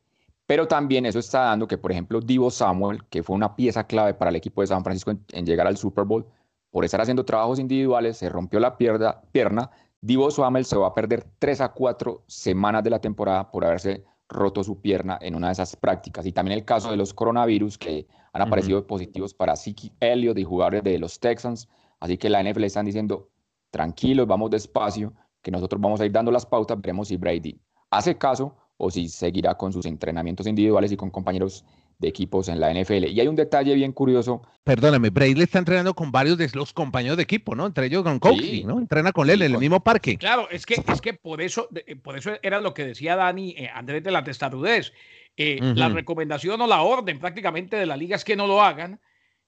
Pero 0.46 0.68
también 0.68 1.06
eso 1.06 1.20
está 1.20 1.42
dando 1.42 1.68
que, 1.68 1.78
por 1.78 1.92
ejemplo, 1.92 2.22
Divo 2.22 2.50
Samuel, 2.50 3.04
que 3.06 3.22
fue 3.22 3.36
una 3.36 3.56
pieza 3.56 3.86
clave 3.86 4.14
para 4.14 4.30
el 4.30 4.36
equipo 4.36 4.62
de 4.62 4.68
San 4.68 4.84
Francisco 4.84 5.12
en, 5.32 5.46
llegar 5.46 5.68
al 5.68 5.78
Super 5.78 6.06
Bowl, 6.06 6.26
por 6.72 6.86
estar 6.86 7.02
haciendo 7.02 7.24
trabajos 7.24 7.60
individuales, 7.60 8.18
se 8.18 8.30
rompió 8.30 8.60
la 8.60 8.78
pierna, 8.78 9.22
pierna. 9.32 9.70
Divo 10.02 10.32
Samuel 10.32 10.66
se 10.66 10.78
va 10.78 10.88
a 10.88 10.94
perder 10.94 11.26
tres 11.40 11.62
a 11.62 11.70
cuatro 11.72 12.24
semanas 12.28 12.84
de 12.84 12.90
la 12.90 13.00
temporada 13.00 13.52
por 13.52 13.66
haberse 13.66 14.04
roto 14.28 14.64
su 14.64 14.80
pierna 14.80 15.18
en 15.22 15.36
una 15.36 15.48
de 15.48 15.54
esas 15.54 15.76
prácticas. 15.76 16.26
Y 16.26 16.32
también 16.32 16.58
el 16.58 16.66
caso 16.66 16.92
de 16.92 16.98
los 16.98 17.14
coronavirus 17.14 17.78
que 17.78 18.08
han 18.34 18.44
aparecido 18.44 18.86
positivos 18.86 19.34
para 19.34 19.56
Siki 19.56 19.92
Elliott 20.00 20.38
y 20.38 20.44
jugadores 20.44 20.84
de 20.84 20.98
los 21.00 21.20
Texans. 21.20 21.68
Así 22.00 22.18
que 22.18 22.30
la 22.30 22.42
NFL 22.44 22.64
están 22.64 22.86
diciendo, 22.86 23.30
tranquilos, 23.72 24.28
vamos 24.28 24.52
despacio, 24.52 25.14
que 25.42 25.52
nosotros 25.52 25.82
vamos 25.82 26.02
a 26.02 26.06
ir 26.06 26.12
dando 26.12 26.32
las 26.32 26.46
pautas, 26.46 26.80
veremos 26.80 27.08
si 27.08 27.18
Brady 27.18 27.60
hace 27.90 28.18
caso 28.18 28.56
o 28.78 28.90
si 28.90 29.10
seguirá 29.10 29.56
con 29.56 29.74
sus 29.74 29.86
entrenamientos 29.86 30.48
individuales 30.48 30.92
y 30.92 30.98
con 30.98 31.10
compañeros 31.10 31.66
de 32.00 32.08
equipos 32.08 32.48
en 32.48 32.62
la 32.62 32.74
NFL. 32.74 33.06
Y 33.08 33.20
hay 33.20 33.28
un 33.28 33.36
detalle 33.36 33.76
bien 33.76 33.92
curioso. 33.92 34.42
Perdóname, 34.64 35.10
Brady 35.10 35.36
le 35.36 35.44
está 35.44 35.60
entrenando 35.60 35.94
con 35.94 36.12
varios 36.12 36.38
de 36.38 36.50
los 36.54 36.72
compañeros 36.72 37.18
de 37.18 37.24
equipo, 37.24 37.56
¿no? 37.56 37.66
Entre 37.66 37.88
ellos 37.88 38.04
con 38.04 38.20
¿no? 38.66 38.80
Entrena 38.80 39.12
con 39.12 39.30
él 39.30 39.42
en 39.42 39.52
el 39.52 39.60
mismo 39.60 39.82
parque. 39.82 40.18
Claro, 40.18 40.50
es 40.50 40.66
que, 40.66 40.76
es 40.76 41.02
que 41.02 41.14
por 41.14 41.42
eso, 41.42 41.68
por 42.02 42.18
eso 42.18 42.32
era 42.42 42.62
lo 42.62 42.74
que 42.74 42.86
decía 42.86 43.18
Dani 43.18 43.54
eh, 43.58 43.70
Andrés 43.74 44.02
de 44.02 44.12
la 44.12 44.24
testarudez. 44.24 44.94
Eh, 45.36 45.60
la 45.62 45.88
recomendación 45.90 46.60
o 46.62 46.68
la 46.68 46.82
orden 46.82 47.20
prácticamente 47.20 47.78
de 47.78 47.86
la 47.86 47.96
liga 47.96 48.16
es 48.16 48.26
que 48.26 48.36
no 48.36 48.48
lo 48.48 48.62
hagan 48.62 49.00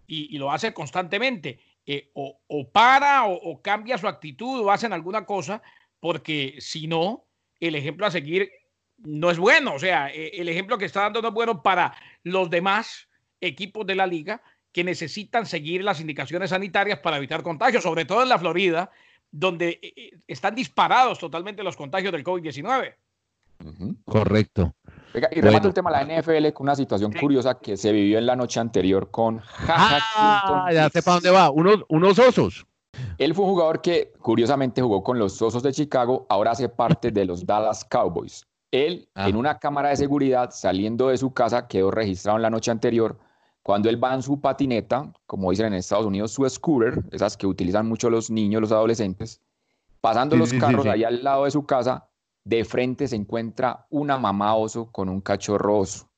y, 0.07 0.38
lo 0.38 0.51
hace 0.51 0.74
constantemente. 0.74 1.60
Eh, 1.86 2.12
o, 2.13 2.38
para 2.71 3.25
o, 3.25 3.33
o, 3.33 3.62
cambia 3.62 3.98
su 3.98 4.07
actitud 4.07 4.60
o 4.60 4.71
hacen 4.71 4.93
alguna 4.93 5.25
cosa, 5.25 5.62
porque 6.01 6.55
si 6.60 6.88
no, 6.88 7.24
el 7.62 7.75
ejemplo 7.75 8.05
a 8.05 8.12
seguir 8.12 8.51
no 8.98 9.31
es 9.31 9.38
bueno. 9.38 9.75
O 9.75 9.79
sea, 9.79 10.10
e, 10.10 10.41
el 10.41 10.50
ejemplo 10.50 10.77
que 10.77 10.86
está 10.86 11.01
dando 11.03 11.22
no 11.22 11.29
es 11.29 11.34
bueno 11.34 11.63
para 11.63 11.93
los 12.24 12.50
demás 12.50 13.08
equipos 13.39 13.86
de 13.88 13.96
la 13.96 14.05
liga 14.05 14.41
que 14.74 14.84
necesitan 14.84 15.46
seguir 15.46 15.84
las 15.84 16.01
indicaciones 16.01 16.50
sanitarias 16.50 17.00
para 17.00 17.17
evitar 17.17 17.43
contagios, 17.43 17.84
sobre 17.84 18.05
todo 18.05 18.24
en 18.24 18.29
la 18.29 18.39
Florida, 18.39 18.91
donde 19.31 19.79
eh, 19.81 19.93
eh, 19.96 20.12
están 20.27 20.55
disparados 20.55 21.20
totalmente 21.20 21.63
los 21.63 21.77
contagios 21.77 22.12
del 22.12 22.24
COVID-19. 22.24 22.96
Correcto. 24.05 24.74
y 25.13 25.39
remato 25.39 25.67
el 25.67 25.74
tema 25.74 25.91
de 25.91 26.05
la 26.05 26.22
NFL 26.22 26.51
con 26.51 26.65
una 26.65 26.75
situación 26.75 27.13
curiosa 27.13 27.60
que 27.60 27.77
se 27.77 27.91
vivió 27.91 28.17
en 28.17 28.25
la 28.25 28.36
noche 28.36 28.60
anterior 28.60 29.12
con 29.12 29.39
ah, 29.67 30.70
ya 30.74 30.89
sé 30.89 31.03
para 31.03 31.15
dónde 31.15 31.29
va, 31.29 31.51
unos, 31.51 31.84
unos 31.88 32.17
osos. 32.17 32.65
Él 33.21 33.35
fue 33.35 33.45
un 33.45 33.51
jugador 33.51 33.81
que 33.81 34.11
curiosamente 34.19 34.81
jugó 34.81 35.03
con 35.03 35.19
los 35.19 35.39
Osos 35.43 35.61
de 35.61 35.71
Chicago, 35.71 36.25
ahora 36.27 36.51
hace 36.51 36.67
parte 36.67 37.11
de 37.11 37.23
los 37.23 37.45
Dallas 37.45 37.85
Cowboys. 37.85 38.47
Él, 38.71 39.07
ah. 39.13 39.29
en 39.29 39.35
una 39.35 39.59
cámara 39.59 39.89
de 39.89 39.95
seguridad, 39.97 40.49
saliendo 40.51 41.09
de 41.09 41.17
su 41.17 41.31
casa, 41.31 41.67
quedó 41.67 41.91
registrado 41.91 42.39
en 42.39 42.41
la 42.41 42.49
noche 42.49 42.71
anterior, 42.71 43.19
cuando 43.61 43.89
él 43.89 44.03
va 44.03 44.15
en 44.15 44.23
su 44.23 44.41
patineta, 44.41 45.13
como 45.27 45.51
dicen 45.51 45.67
en 45.67 45.75
Estados 45.75 46.07
Unidos, 46.07 46.31
su 46.31 46.49
scooter, 46.49 47.03
esas 47.11 47.37
que 47.37 47.45
utilizan 47.45 47.87
mucho 47.87 48.09
los 48.09 48.31
niños, 48.31 48.59
los 48.59 48.71
adolescentes, 48.71 49.39
pasando 50.01 50.35
los 50.35 50.51
carros 50.53 50.87
ahí 50.87 51.03
al 51.03 51.23
lado 51.23 51.45
de 51.45 51.51
su 51.51 51.63
casa, 51.63 52.09
de 52.43 52.65
frente 52.65 53.07
se 53.07 53.17
encuentra 53.17 53.85
una 53.91 54.17
mamá 54.17 54.55
oso 54.55 54.91
con 54.91 55.09
un 55.09 55.21
cachorro 55.21 55.77
oso. 55.77 56.09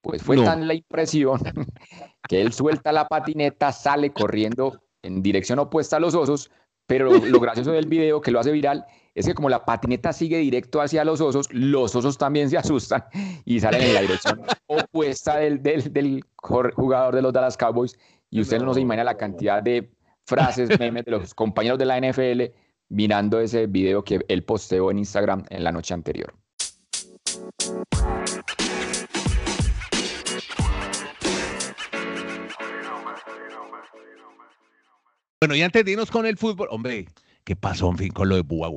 Pues 0.00 0.22
fue 0.22 0.36
tan 0.36 0.68
la 0.68 0.74
impresión 0.74 1.40
que 2.28 2.40
él 2.40 2.52
suelta 2.52 2.92
la 2.92 3.08
patineta, 3.08 3.72
sale 3.72 4.12
corriendo 4.12 4.80
en 5.02 5.22
dirección 5.22 5.58
opuesta 5.58 5.96
a 5.96 6.00
los 6.00 6.14
osos, 6.14 6.50
pero 6.86 7.12
lo 7.12 7.40
gracioso 7.40 7.72
del 7.72 7.86
video 7.86 8.20
que 8.20 8.30
lo 8.30 8.40
hace 8.40 8.52
viral 8.52 8.86
es 9.14 9.26
que 9.26 9.34
como 9.34 9.48
la 9.48 9.64
patineta 9.64 10.12
sigue 10.12 10.38
directo 10.38 10.80
hacia 10.80 11.04
los 11.04 11.20
osos, 11.20 11.48
los 11.52 11.94
osos 11.94 12.18
también 12.18 12.48
se 12.48 12.58
asustan 12.58 13.04
y 13.44 13.60
salen 13.60 13.82
en 13.82 13.94
la 13.94 14.00
dirección 14.00 14.42
opuesta 14.66 15.36
del, 15.36 15.62
del, 15.62 16.24
jugador 16.36 17.14
de 17.14 17.22
los 17.22 17.32
Dallas 17.32 17.56
Cowboys. 17.56 17.98
Y 18.30 18.40
usted 18.40 18.60
no. 18.60 18.72
se 18.72 18.80
imagina 18.80 19.04
la 19.04 19.16
cantidad 19.16 19.62
de 19.62 19.90
frases, 20.24 20.78
memes 20.78 21.04
de 21.04 21.10
los 21.10 21.34
compañeros 21.34 21.78
de 21.78 21.84
la 21.84 22.00
NFL 22.00 22.54
mirando 22.88 23.40
ese 23.40 23.66
video 23.66 24.04
que 24.04 24.20
él 24.28 24.44
posteó 24.44 24.90
en 24.90 24.98
Instagram 24.98 25.44
en 25.50 25.64
la 25.64 25.72
noche 25.72 25.94
anterior. 25.94 26.34
Bueno, 35.42 35.56
y 35.56 35.62
antes 35.62 35.84
de 35.84 35.90
irnos 35.90 36.12
con 36.12 36.24
el 36.24 36.36
fútbol, 36.36 36.68
hombre, 36.70 37.06
¿Qué 37.42 37.56
pasó, 37.56 37.90
en 37.90 37.98
fin, 37.98 38.12
con 38.12 38.28
lo 38.28 38.36
de 38.36 38.42
Búa 38.42 38.70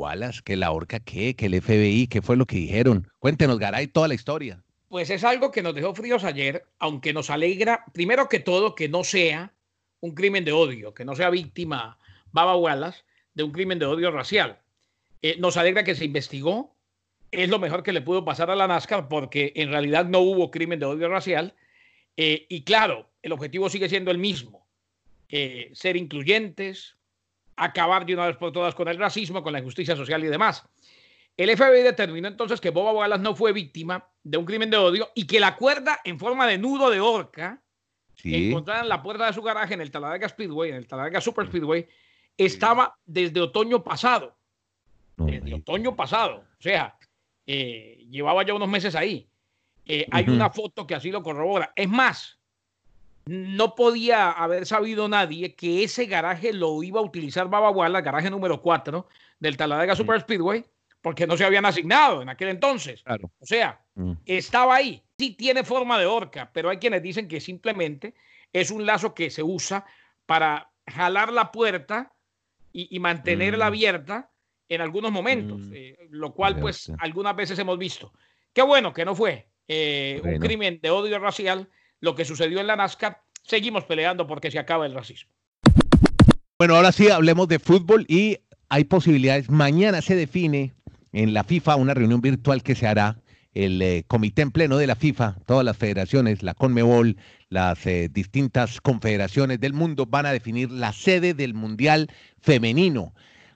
¿Que 0.43 0.55
la 0.55 0.71
horca 0.71 0.99
qué? 0.99 1.35
¿Que 1.35 1.45
el 1.45 1.61
FBI? 1.61 2.07
¿Qué 2.07 2.23
fue 2.23 2.37
lo 2.37 2.47
que 2.47 2.55
dijeron? 2.55 3.07
Cuéntenos, 3.19 3.59
Garay, 3.59 3.85
toda 3.85 4.07
la 4.07 4.15
historia. 4.15 4.63
Pues 4.89 5.11
es 5.11 5.23
algo 5.23 5.51
que 5.51 5.61
nos 5.61 5.75
dejó 5.75 5.93
fríos 5.93 6.23
ayer, 6.23 6.65
aunque 6.79 7.13
nos 7.13 7.29
alegra, 7.29 7.85
primero 7.93 8.27
que 8.29 8.39
todo, 8.39 8.73
que 8.73 8.89
no 8.89 9.03
sea 9.03 9.53
un 9.99 10.15
crimen 10.15 10.43
de 10.43 10.53
odio, 10.53 10.95
que 10.95 11.05
no 11.05 11.15
sea 11.15 11.29
víctima 11.29 11.99
Baba 12.31 12.57
Wallace 12.57 13.03
de 13.35 13.43
un 13.43 13.51
crimen 13.51 13.77
de 13.77 13.85
odio 13.85 14.09
racial. 14.09 14.57
Eh, 15.21 15.35
nos 15.37 15.57
alegra 15.57 15.83
que 15.83 15.93
se 15.93 16.05
investigó, 16.05 16.75
es 17.29 17.47
lo 17.47 17.59
mejor 17.59 17.83
que 17.83 17.93
le 17.93 18.01
pudo 18.01 18.25
pasar 18.25 18.49
a 18.49 18.55
la 18.55 18.67
NASCAR 18.67 19.07
porque 19.07 19.53
en 19.55 19.69
realidad 19.69 20.05
no 20.05 20.21
hubo 20.21 20.49
crimen 20.49 20.79
de 20.79 20.87
odio 20.87 21.09
racial. 21.09 21.53
Eh, 22.17 22.47
y 22.49 22.63
claro, 22.63 23.11
el 23.21 23.33
objetivo 23.33 23.69
sigue 23.69 23.87
siendo 23.87 24.09
el 24.09 24.17
mismo, 24.17 24.64
eh, 25.29 25.71
ser 25.73 25.97
incluyentes, 25.97 26.95
acabar 27.55 28.05
de 28.05 28.13
una 28.13 28.27
vez 28.27 28.37
por 28.37 28.51
todas 28.51 28.75
con 28.75 28.87
el 28.87 28.97
racismo, 28.97 29.43
con 29.43 29.53
la 29.53 29.59
injusticia 29.59 29.95
social 29.95 30.23
y 30.23 30.27
demás. 30.27 30.63
El 31.37 31.55
FBI 31.55 31.83
determinó 31.83 32.27
entonces 32.27 32.61
que 32.61 32.69
Boba 32.69 32.93
Wallace 32.93 33.21
no 33.21 33.35
fue 33.35 33.51
víctima 33.51 34.07
de 34.23 34.37
un 34.37 34.45
crimen 34.45 34.69
de 34.69 34.77
odio 34.77 35.09
y 35.15 35.27
que 35.27 35.39
la 35.39 35.55
cuerda 35.55 35.99
en 36.03 36.17
forma 36.17 36.47
de 36.47 36.57
nudo 36.57 36.89
de 36.89 37.01
horca 37.01 37.61
encontrada 38.23 38.81
en 38.81 38.89
la 38.89 39.03
puerta 39.03 39.27
de 39.27 39.33
su 39.33 39.41
garaje 39.41 39.73
en 39.73 39.81
el 39.81 39.91
Talladega 39.91 40.29
Speedway, 40.29 40.71
en 40.71 40.77
el 40.77 40.87
Talladega 40.87 41.21
Super 41.21 41.47
Speedway, 41.47 41.87
estaba 42.37 42.97
desde 43.05 43.41
otoño 43.41 43.83
pasado. 43.83 44.37
desde 45.17 45.53
otoño 45.53 45.95
pasado. 45.95 46.45
O 46.57 46.61
sea, 46.61 46.97
eh, 47.45 48.05
llevaba 48.09 48.43
ya 48.43 48.53
unos 48.53 48.69
meses 48.69 48.95
ahí. 48.95 49.29
Eh, 49.85 50.07
hay 50.11 50.27
una 50.27 50.49
foto 50.49 50.87
que 50.87 50.95
así 50.95 51.11
lo 51.11 51.21
corrobora. 51.21 51.71
Es 51.75 51.87
más, 51.87 52.39
no 53.25 53.75
podía 53.75 54.31
haber 54.31 54.65
sabido 54.65 55.07
nadie 55.07 55.55
que 55.55 55.83
ese 55.83 56.05
garaje 56.05 56.53
lo 56.53 56.83
iba 56.83 56.99
a 56.99 57.03
utilizar 57.03 57.49
Baba 57.49 57.87
el 57.87 58.01
garaje 58.01 58.29
número 58.29 58.61
4 58.61 59.07
del 59.39 59.57
Talladega 59.57 59.95
Super 59.95 60.21
Speedway, 60.21 60.63
porque 61.01 61.27
no 61.27 61.35
se 61.35 61.45
habían 61.45 61.65
asignado 61.65 62.21
en 62.21 62.29
aquel 62.29 62.49
entonces. 62.49 63.03
O 63.39 63.45
sea, 63.45 63.81
mm. 63.95 64.13
estaba 64.25 64.75
ahí. 64.75 65.01
Sí 65.17 65.31
tiene 65.31 65.63
forma 65.63 65.99
de 65.99 66.05
horca, 66.05 66.51
pero 66.53 66.69
hay 66.69 66.77
quienes 66.77 67.01
dicen 67.01 67.27
que 67.27 67.39
simplemente 67.39 68.13
es 68.53 68.69
un 68.71 68.85
lazo 68.85 69.13
que 69.13 69.29
se 69.29 69.43
usa 69.43 69.85
para 70.25 70.71
jalar 70.87 71.31
la 71.33 71.51
puerta 71.51 72.11
y, 72.71 72.99
mantenerla 72.99 73.65
mm. 73.65 73.67
abierta 73.67 74.31
en 74.67 74.81
algunos 74.81 75.11
momentos, 75.11 75.59
mm. 75.61 75.73
eh, 75.73 75.97
lo 76.09 76.33
cual 76.33 76.59
pues 76.59 76.91
algunas 76.99 77.35
veces 77.35 77.57
hemos 77.57 77.77
visto. 77.77 78.11
Qué 78.53 78.61
bueno 78.61 78.93
que 78.93 79.05
no 79.05 79.15
fue 79.15 79.47
eh, 79.67 80.21
un 80.23 80.39
crimen 80.39 80.79
de 80.81 80.89
odio 80.89 81.17
racial, 81.19 81.69
lo 81.99 82.15
que 82.15 82.25
sucedió 82.25 82.59
en 82.59 82.67
la 82.67 82.75
NASCAR, 82.75 83.21
seguimos 83.43 83.83
peleando 83.85 84.27
porque 84.27 84.51
se 84.51 84.59
acaba 84.59 84.85
el 84.85 84.93
racismo. 84.93 85.31
Bueno, 86.57 86.75
ahora 86.75 86.91
sí 86.91 87.09
hablemos 87.09 87.47
de 87.47 87.59
fútbol 87.59 88.05
y 88.07 88.39
hay 88.69 88.85
posibilidades. 88.85 89.49
Mañana 89.49 90.01
se 90.01 90.15
define 90.15 90.73
en 91.11 91.33
la 91.33 91.43
FIFA 91.43 91.75
una 91.75 91.93
reunión 91.93 92.21
virtual 92.21 92.63
que 92.63 92.75
se 92.75 92.87
hará 92.87 93.17
el 93.53 93.81
eh, 93.81 94.03
comité 94.07 94.41
en 94.41 94.51
pleno 94.51 94.77
de 94.77 94.85
la 94.85 94.95
FIFA, 94.95 95.37
todas 95.45 95.63
las 95.63 95.77
federaciones, 95.77 96.43
la 96.43 96.53
CONMEBOL, 96.53 97.17
las 97.49 97.85
eh, 97.85 98.09
distintas 98.11 98.81
confederaciones 98.81 99.59
del 99.61 99.73
mundo 99.73 100.05
van 100.05 100.25
a 100.25 100.33
definir 100.33 100.69
la 100.69 100.91
sede 100.91 101.33
del 101.33 101.53
Mundial 101.53 102.11
Femenino. 102.41 103.13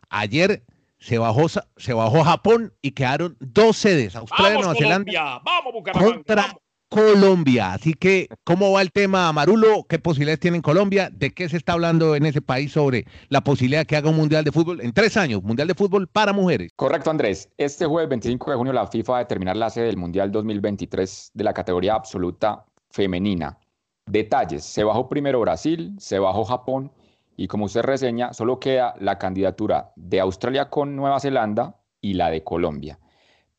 Ayer 0.10 0.64
se 1.00 1.18
bajó, 1.18 1.48
se 1.50 1.94
bajó 1.94 2.24
Japón 2.24 2.74
y 2.82 2.92
quedaron 2.92 3.36
dos 3.40 3.78
sedes, 3.78 4.16
Australia 4.16 4.60
y 4.60 4.62
Nueva 4.62 4.76
Zelanda, 4.76 5.42
vamos, 5.44 5.74
contra 5.94 6.56
Colombia. 6.90 7.74
Así 7.74 7.94
que, 7.94 8.28
¿cómo 8.44 8.72
va 8.72 8.82
el 8.82 8.92
tema, 8.92 9.32
Marulo? 9.32 9.86
¿Qué 9.88 10.00
posibilidades 10.00 10.40
tiene 10.40 10.62
Colombia? 10.62 11.10
¿De 11.12 11.32
qué 11.32 11.48
se 11.48 11.58
está 11.58 11.74
hablando 11.74 12.16
en 12.16 12.26
ese 12.26 12.42
país 12.42 12.72
sobre 12.72 13.06
la 13.30 13.42
posibilidad 13.42 13.86
que 13.86 13.96
haga 13.96 14.10
un 14.10 14.18
Mundial 14.18 14.44
de 14.44 14.52
Fútbol 14.52 14.82
en 14.82 14.92
tres 14.92 15.16
años? 15.16 15.44
Mundial 15.44 15.68
de 15.68 15.76
Fútbol 15.76 16.08
para 16.08 16.34
mujeres. 16.34 16.72
Correcto, 16.76 17.12
Andrés. 17.12 17.48
Este 17.58 17.86
jueves 17.86 18.10
25 18.10 18.50
de 18.52 18.58
junio 18.58 18.74
la 18.74 18.88
FIFA 18.88 19.12
va 19.12 19.18
a 19.20 19.22
determinar 19.22 19.56
la 19.56 19.70
sede 19.70 19.86
del 19.86 19.98
Mundial 19.98 20.32
2023 20.32 21.32
de 21.36 21.44
la 21.44 21.54
categoría 21.54 21.94
absoluta 21.94 22.66
femenina. 22.90 23.60
Detalles. 24.08 24.64
Se 24.64 24.84
bajó 24.84 25.08
primero 25.08 25.40
Brasil, 25.40 25.96
se 26.00 26.18
bajó 26.18 26.44
Japón 26.44 26.92
y 27.38 27.48
como 27.48 27.66
usted 27.66 27.84
reseña, 27.84 28.34
solo 28.34 28.60
queda 28.60 28.96
la 29.00 29.20
candidatura 29.20 29.94
de 29.96 30.20
Australia 30.20 30.70
con 30.70 30.96
Nueva 30.96 31.20
Zelanda 31.20 31.76
y 32.02 32.16
la 32.16 32.32
de 32.32 32.44
Colombia. 32.44 33.00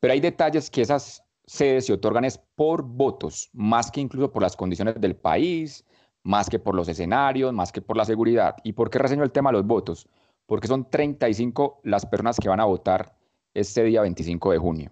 Pero 0.01 0.13
hay 0.13 0.19
detalles 0.19 0.69
que 0.69 0.81
esas 0.81 1.23
sedes 1.45 1.85
se 1.85 1.93
otorgan 1.93 2.25
es 2.25 2.37
por 2.55 2.83
votos, 2.83 3.49
más 3.53 3.91
que 3.91 4.01
incluso 4.01 4.31
por 4.31 4.41
las 4.41 4.55
condiciones 4.55 4.99
del 4.99 5.15
país, 5.15 5.85
más 6.23 6.49
que 6.49 6.59
por 6.59 6.75
los 6.75 6.87
escenarios, 6.87 7.53
más 7.53 7.71
que 7.71 7.81
por 7.81 7.97
la 7.97 8.05
seguridad. 8.05 8.55
¿Y 8.63 8.73
por 8.73 8.89
qué 8.89 8.99
reseño 8.99 9.23
el 9.23 9.31
tema 9.31 9.49
de 9.49 9.57
los 9.57 9.65
votos? 9.65 10.07
Porque 10.45 10.67
son 10.67 10.89
35 10.89 11.81
las 11.83 12.05
personas 12.05 12.37
que 12.37 12.49
van 12.49 12.59
a 12.59 12.65
votar 12.65 13.15
este 13.53 13.83
día 13.83 14.01
25 14.01 14.51
de 14.51 14.57
junio. 14.57 14.91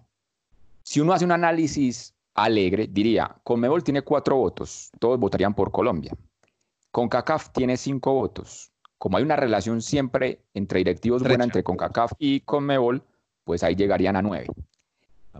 Si 0.82 1.00
uno 1.00 1.12
hace 1.12 1.24
un 1.24 1.32
análisis 1.32 2.14
alegre, 2.34 2.88
diría, 2.90 3.36
Conmebol 3.44 3.84
tiene 3.84 4.02
cuatro 4.02 4.36
votos, 4.36 4.90
todos 4.98 5.18
votarían 5.18 5.54
por 5.54 5.70
Colombia. 5.70 6.12
CONCACAF 6.90 7.50
tiene 7.52 7.76
cinco 7.76 8.14
votos. 8.14 8.72
Como 8.98 9.16
hay 9.16 9.22
una 9.22 9.36
relación 9.36 9.80
siempre 9.80 10.44
entre 10.54 10.78
directivos 10.78 11.22
buena 11.22 11.44
entre 11.44 11.62
CONCACAF 11.62 12.12
y 12.18 12.40
Conmebol, 12.40 13.02
pues 13.44 13.62
ahí 13.62 13.74
llegarían 13.74 14.16
a 14.16 14.22
nueve. 14.22 14.48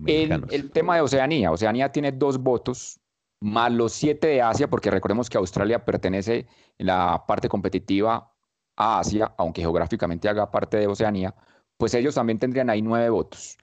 El, 0.07 0.45
el, 0.51 0.71
tema 0.71 0.97
de 0.97 1.03
Oceanía, 1.03 1.51
Oceanía 1.51 1.91
tiene 1.91 2.13
dos 2.13 2.39
votos, 2.39 3.01
más 3.41 3.73
los 3.73 3.93
siete 3.93 4.29
de 4.29 4.43
Asia, 4.43 4.69
porque 4.69 4.91
recordemos 4.91 5.29
que 5.29 5.39
Australia 5.39 5.85
pertenece 5.85 6.47
en 6.79 6.87
la 6.87 7.25
parte 7.27 7.49
competitiva 7.49 8.33
a 8.77 9.01
Asia, 9.01 9.33
aunque 9.37 9.63
geográficamente 9.63 10.29
haga 10.29 10.51
parte 10.51 10.77
de 10.77 10.87
Oceanía, 10.87 11.35
pues 11.77 11.95
ellos 11.95 12.15
también 12.15 12.39
tendrían 12.39 12.71
ahí 12.71 12.83
nueve 12.83 13.11
votos. 13.11 13.59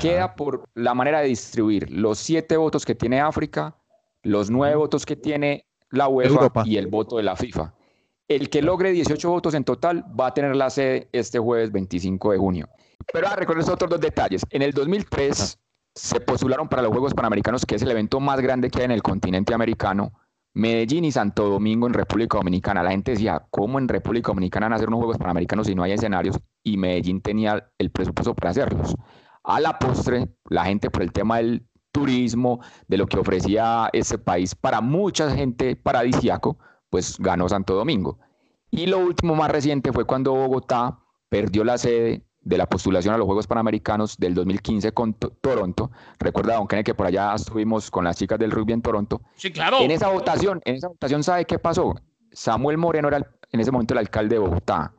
Queda 0.00 0.34
por 0.34 0.68
la 0.74 0.92
manera 0.94 1.20
de 1.20 1.28
distribuir 1.28 1.90
los 1.90 2.18
siete 2.18 2.56
votos 2.56 2.84
que 2.84 2.94
tiene 2.94 3.20
África, 3.20 3.76
los 4.22 4.50
nueve 4.50 4.74
votos 4.74 5.06
que 5.06 5.16
tiene 5.16 5.66
la 5.90 6.08
UEFA 6.08 6.50
y 6.64 6.76
el 6.76 6.88
voto 6.88 7.16
de 7.16 7.22
la 7.22 7.36
FIFA. 7.36 7.72
El 8.26 8.50
que 8.50 8.62
logre 8.62 8.90
18 8.90 9.30
votos 9.30 9.54
en 9.54 9.64
total 9.64 10.04
va 10.18 10.28
a 10.28 10.34
tener 10.34 10.56
la 10.56 10.70
sede 10.70 11.08
este 11.12 11.38
jueves 11.38 11.70
25 11.70 12.32
de 12.32 12.38
junio. 12.38 12.68
Pero 13.12 13.28
a 13.28 13.36
recordar 13.36 13.70
otros 13.70 13.90
dos 13.90 14.00
detalles. 14.00 14.44
En 14.50 14.62
el 14.62 14.72
2003 14.72 15.58
se 15.94 16.20
postularon 16.20 16.68
para 16.68 16.82
los 16.82 16.90
Juegos 16.90 17.14
Panamericanos, 17.14 17.64
que 17.64 17.76
es 17.76 17.82
el 17.82 17.90
evento 17.90 18.20
más 18.20 18.40
grande 18.40 18.70
que 18.70 18.80
hay 18.80 18.84
en 18.86 18.90
el 18.90 19.02
continente 19.02 19.54
americano, 19.54 20.12
Medellín 20.54 21.04
y 21.04 21.12
Santo 21.12 21.48
Domingo 21.48 21.86
en 21.86 21.94
República 21.94 22.38
Dominicana. 22.38 22.82
La 22.82 22.90
gente 22.90 23.12
decía, 23.12 23.44
¿cómo 23.50 23.78
en 23.78 23.88
República 23.88 24.28
Dominicana 24.28 24.66
van 24.66 24.72
a 24.72 24.76
hacer 24.76 24.88
unos 24.88 24.98
Juegos 24.98 25.18
Panamericanos 25.18 25.66
si 25.66 25.74
no 25.74 25.82
hay 25.82 25.92
escenarios? 25.92 26.38
Y 26.62 26.76
Medellín 26.76 27.20
tenía 27.20 27.70
el 27.78 27.90
presupuesto 27.90 28.34
para 28.34 28.50
hacerlos. 28.50 28.94
A 29.42 29.60
la 29.60 29.78
postre, 29.78 30.28
la 30.48 30.64
gente 30.64 30.90
por 30.90 31.02
el 31.02 31.12
tema 31.12 31.38
del 31.38 31.66
turismo, 31.92 32.60
de 32.88 32.98
lo 32.98 33.06
que 33.06 33.18
ofrecía 33.18 33.88
ese 33.92 34.18
país 34.18 34.54
para 34.54 34.80
mucha 34.80 35.30
gente 35.30 35.76
paradisiaco, 35.76 36.58
pues 36.88 37.18
ganó 37.18 37.48
Santo 37.48 37.74
Domingo. 37.74 38.18
Y 38.70 38.86
lo 38.86 38.98
último 38.98 39.34
más 39.34 39.50
reciente 39.50 39.92
fue 39.92 40.04
cuando 40.04 40.34
Bogotá 40.34 40.98
perdió 41.28 41.64
la 41.64 41.78
sede 41.78 42.24
de 42.44 42.58
la 42.58 42.66
postulación 42.66 43.14
a 43.14 43.18
los 43.18 43.26
Juegos 43.26 43.46
Panamericanos 43.46 44.16
del 44.18 44.34
2015 44.34 44.92
con 44.92 45.14
Toronto. 45.14 45.90
Recuerda, 46.18 46.54
Don 46.54 46.68
Kenneth, 46.68 46.86
que 46.86 46.94
por 46.94 47.06
allá 47.06 47.34
estuvimos 47.34 47.90
con 47.90 48.04
las 48.04 48.16
chicas 48.16 48.38
del 48.38 48.50
rugby 48.50 48.74
en 48.74 48.82
Toronto. 48.82 49.22
Sí, 49.36 49.50
claro. 49.50 49.80
En 49.80 49.90
esa 49.90 50.08
votación, 50.08 50.60
en 50.64 50.76
esa 50.76 50.88
votación, 50.88 51.22
¿sabe 51.22 51.46
qué 51.46 51.58
pasó? 51.58 51.94
Samuel 52.32 52.78
Moreno 52.78 53.08
era 53.08 53.26
en 53.50 53.60
ese 53.60 53.70
momento 53.70 53.94
el 53.94 53.98
alcalde 53.98 54.34
de 54.34 54.40
Bogotá. 54.40 54.92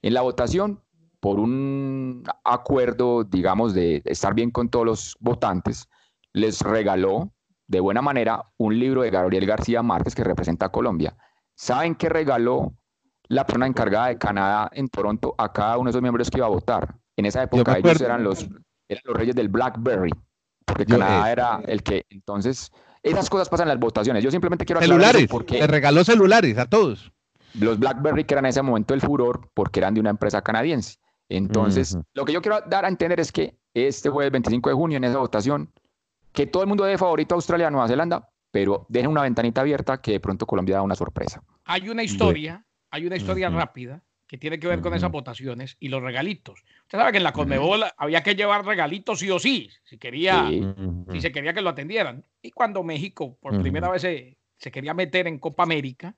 En 0.00 0.14
la 0.14 0.22
votación, 0.22 0.80
por 1.20 1.40
un 1.40 2.24
acuerdo, 2.44 3.24
digamos, 3.24 3.74
de 3.74 4.02
estar 4.04 4.34
bien 4.34 4.50
con 4.50 4.68
todos 4.68 4.86
los 4.86 5.16
votantes, 5.20 5.88
les 6.32 6.60
regaló 6.60 7.32
de 7.66 7.80
buena 7.80 8.02
manera 8.02 8.42
un 8.58 8.78
libro 8.78 9.02
de 9.02 9.10
Gabriel 9.10 9.46
García 9.46 9.82
Márquez 9.82 10.14
que 10.14 10.24
representa 10.24 10.66
a 10.66 10.72
Colombia. 10.72 11.16
¿Saben 11.54 11.94
qué 11.94 12.08
regaló 12.08 12.74
la 13.32 13.46
persona 13.46 13.66
encargada 13.66 14.08
de 14.08 14.18
Canadá 14.18 14.70
en 14.72 14.88
Toronto 14.88 15.34
a 15.38 15.52
cada 15.52 15.78
uno 15.78 15.84
de 15.86 15.90
esos 15.90 16.02
miembros 16.02 16.30
que 16.30 16.38
iba 16.38 16.46
a 16.46 16.50
votar? 16.50 16.94
En 17.16 17.26
esa 17.26 17.42
época 17.42 17.78
ellos 17.78 18.00
eran 18.00 18.22
los, 18.22 18.46
eran 18.88 19.02
los 19.04 19.16
reyes 19.16 19.34
del 19.34 19.48
BlackBerry, 19.48 20.10
porque 20.66 20.86
Canadá 20.86 21.30
era 21.30 21.60
el 21.66 21.82
que 21.82 22.06
entonces... 22.10 22.70
Esas 23.02 23.28
cosas 23.28 23.48
pasan 23.48 23.64
en 23.64 23.70
las 23.70 23.80
votaciones. 23.80 24.22
Yo 24.22 24.30
simplemente 24.30 24.64
quiero 24.64 24.80
celulares, 24.80 25.26
porque 25.28 25.58
le 25.58 25.66
regaló 25.66 26.04
celulares 26.04 26.56
a 26.56 26.66
todos. 26.66 27.10
Los 27.58 27.78
BlackBerry 27.80 28.24
que 28.24 28.34
eran 28.34 28.44
en 28.44 28.50
ese 28.50 28.62
momento 28.62 28.94
el 28.94 29.00
furor 29.00 29.50
porque 29.54 29.80
eran 29.80 29.94
de 29.94 30.00
una 30.00 30.10
empresa 30.10 30.40
canadiense. 30.42 30.98
Entonces, 31.28 31.98
lo 32.14 32.24
que 32.24 32.32
yo 32.32 32.42
quiero 32.42 32.60
dar 32.68 32.84
a 32.84 32.88
entender 32.88 33.18
es 33.18 33.32
que 33.32 33.56
este 33.74 34.08
jueves 34.08 34.30
25 34.30 34.68
de 34.68 34.74
junio 34.74 34.96
en 34.98 35.04
esa 35.04 35.18
votación 35.18 35.72
que 36.32 36.46
todo 36.46 36.62
el 36.62 36.68
mundo 36.68 36.84
dé 36.84 36.96
favorito 36.98 37.34
a 37.34 37.36
Australia, 37.36 37.70
Nueva 37.70 37.88
Zelanda, 37.88 38.28
pero 38.50 38.86
dejen 38.88 39.10
una 39.10 39.22
ventanita 39.22 39.62
abierta 39.62 40.00
que 40.00 40.12
de 40.12 40.20
pronto 40.20 40.46
Colombia 40.46 40.76
da 40.76 40.82
una 40.82 40.94
sorpresa. 40.94 41.42
Hay 41.64 41.88
una 41.88 42.02
historia, 42.02 42.64
hay 42.92 43.06
una 43.06 43.16
historia 43.16 43.48
rápida 43.48 44.02
que 44.28 44.38
tiene 44.38 44.60
que 44.60 44.68
ver 44.68 44.80
con 44.80 44.94
esas 44.94 45.10
votaciones 45.10 45.76
y 45.80 45.88
los 45.88 46.02
regalitos. 46.02 46.62
Usted 46.82 46.98
sabe 46.98 47.12
que 47.12 47.18
en 47.18 47.24
la 47.24 47.32
Conmebol 47.32 47.84
había 47.96 48.22
que 48.22 48.34
llevar 48.34 48.64
regalitos 48.64 49.18
sí 49.18 49.30
o 49.30 49.38
sí, 49.38 49.68
si 49.82 49.98
quería, 49.98 50.48
si 51.10 51.20
se 51.20 51.32
quería 51.32 51.52
que 51.52 51.62
lo 51.62 51.70
atendieran. 51.70 52.24
Y 52.40 52.50
cuando 52.50 52.82
México 52.82 53.36
por 53.40 53.60
primera 53.60 53.90
vez 53.90 54.02
se, 54.02 54.70
quería 54.70 54.94
meter 54.94 55.26
en 55.26 55.38
Copa 55.38 55.62
América 55.64 56.14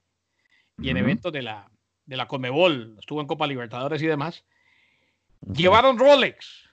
y 0.78 0.90
en 0.90 0.96
eventos 0.96 1.32
de 1.32 1.42
la, 1.42 1.70
de 2.06 2.16
la 2.16 2.26
Conmebol, 2.26 2.96
estuvo 2.98 3.20
en 3.20 3.26
Copa 3.28 3.46
Libertadores 3.46 4.02
y 4.02 4.06
demás, 4.06 4.44
llevaron 5.40 5.98
Rolex. 5.98 6.68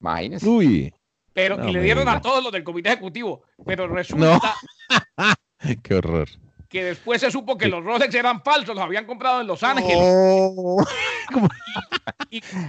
Imagínese. 0.00 0.48
Uy. 0.48 0.94
Pero, 1.34 1.68
y 1.68 1.72
le 1.72 1.82
dieron 1.82 2.08
a 2.08 2.22
todos 2.22 2.42
los 2.42 2.52
del 2.52 2.64
comité 2.64 2.88
ejecutivo. 2.88 3.44
Pero 3.66 3.86
resulta. 3.86 4.54
Qué 5.82 5.94
horror. 5.94 6.28
Que 6.68 6.84
después 6.84 7.20
se 7.20 7.30
supo 7.30 7.56
que 7.56 7.68
los 7.68 7.84
Rolex 7.84 8.14
eran 8.14 8.42
falsos, 8.42 8.74
los 8.74 8.84
habían 8.84 9.06
comprado 9.06 9.40
en 9.40 9.46
Los 9.46 9.62
Ángeles. 9.62 9.98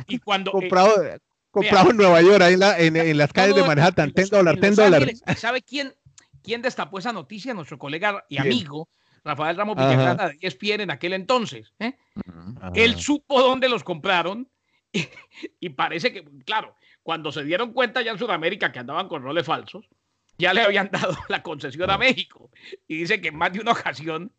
Y, 0.08 0.20
cuando. 0.20 0.52
Eh, 0.52 0.54
comprado, 0.54 0.96
comprado 1.52 1.92
en 1.92 1.98
Nueva 1.98 2.22
York, 2.22 2.42
ahí 2.42 2.54
en, 2.54 3.18
las 3.18 3.34
calles 3.34 3.56
de 3.56 3.64
Manhattan. 3.64 4.12
Ten 4.12 4.28
dólar, 4.30 4.58
ten 4.60 4.76
dólar. 4.76 5.12
¿Sabe 5.36 5.62
quién, 5.62 5.94
quién 6.44 6.62
destapó 6.62 7.00
esa 7.00 7.12
noticia? 7.12 7.54
Nuestro 7.54 7.78
colega 7.78 8.24
y 8.30 8.38
amigo, 8.38 8.88
Rafael 9.24 9.58
Ramos 9.58 9.76
Villagrana 9.76 10.30
de 10.30 10.38
ESPN 10.42 10.82
en 10.82 10.92
aquel 10.92 11.14
entonces. 11.14 11.74
¿eh? 11.80 11.98
Él 12.74 13.00
supo 13.00 13.42
dónde 13.42 13.68
los 13.70 13.84
compraron 13.84 14.48
y 15.60 15.70
parece 15.70 16.14
que, 16.14 16.24
claro, 16.46 16.76
cuando 17.04 17.32
se 17.32 17.44
dieron 17.44 17.74
cuenta 17.74 18.02
ya 18.02 18.12
en 18.12 18.20
Sudamérica 18.20 18.72
que 18.72 18.80
andaban 18.80 19.08
con 19.08 19.24
roles 19.24 19.46
falsos, 19.46 19.90
ya 20.38 20.54
le 20.54 20.62
habían 20.62 20.90
dado 20.92 21.18
la 21.30 21.44
concesión 21.44 21.90
a 21.90 21.98
México. 21.98 22.50
Y 22.88 22.98
dice 22.98 23.22
que 23.22 23.30
en 23.30 23.38
más 23.38 23.54
de 23.54 23.60
una 23.60 23.72
ocasión 23.72 24.32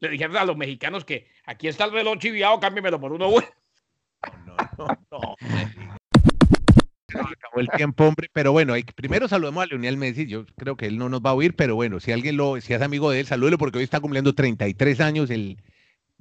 le 0.00 0.08
dijeron 0.08 0.36
a 0.36 0.44
los 0.44 0.56
mexicanos 0.56 1.04
que 1.04 1.28
aquí 1.44 1.68
está 1.68 1.84
el 1.84 1.92
reloj 1.92 2.18
chiviado, 2.18 2.60
cámbiamelo 2.60 3.00
por 3.00 3.12
uno 3.12 3.30
bueno. 3.30 3.48
No, 4.46 4.56
no, 4.78 4.86
no. 5.10 5.36
acabó 7.08 7.60
el 7.60 7.68
tiempo, 7.76 8.04
hombre. 8.04 8.28
Pero 8.32 8.52
bueno, 8.52 8.74
primero 8.94 9.28
saludemos 9.28 9.64
a 9.64 9.66
Leonel 9.66 9.96
Messi. 9.96 10.26
Yo 10.26 10.46
creo 10.56 10.76
que 10.76 10.86
él 10.86 10.96
no 10.98 11.08
nos 11.08 11.20
va 11.20 11.30
a 11.30 11.34
oír, 11.34 11.54
pero 11.56 11.74
bueno, 11.74 12.00
si 12.00 12.12
alguien 12.12 12.36
lo, 12.36 12.60
si 12.60 12.72
es 12.72 12.82
amigo 12.82 13.10
de 13.10 13.20
él, 13.20 13.26
salúdelo 13.26 13.58
porque 13.58 13.78
hoy 13.78 13.84
está 13.84 14.00
cumpliendo 14.00 14.34
33 14.34 15.00
años, 15.00 15.30
el 15.30 15.58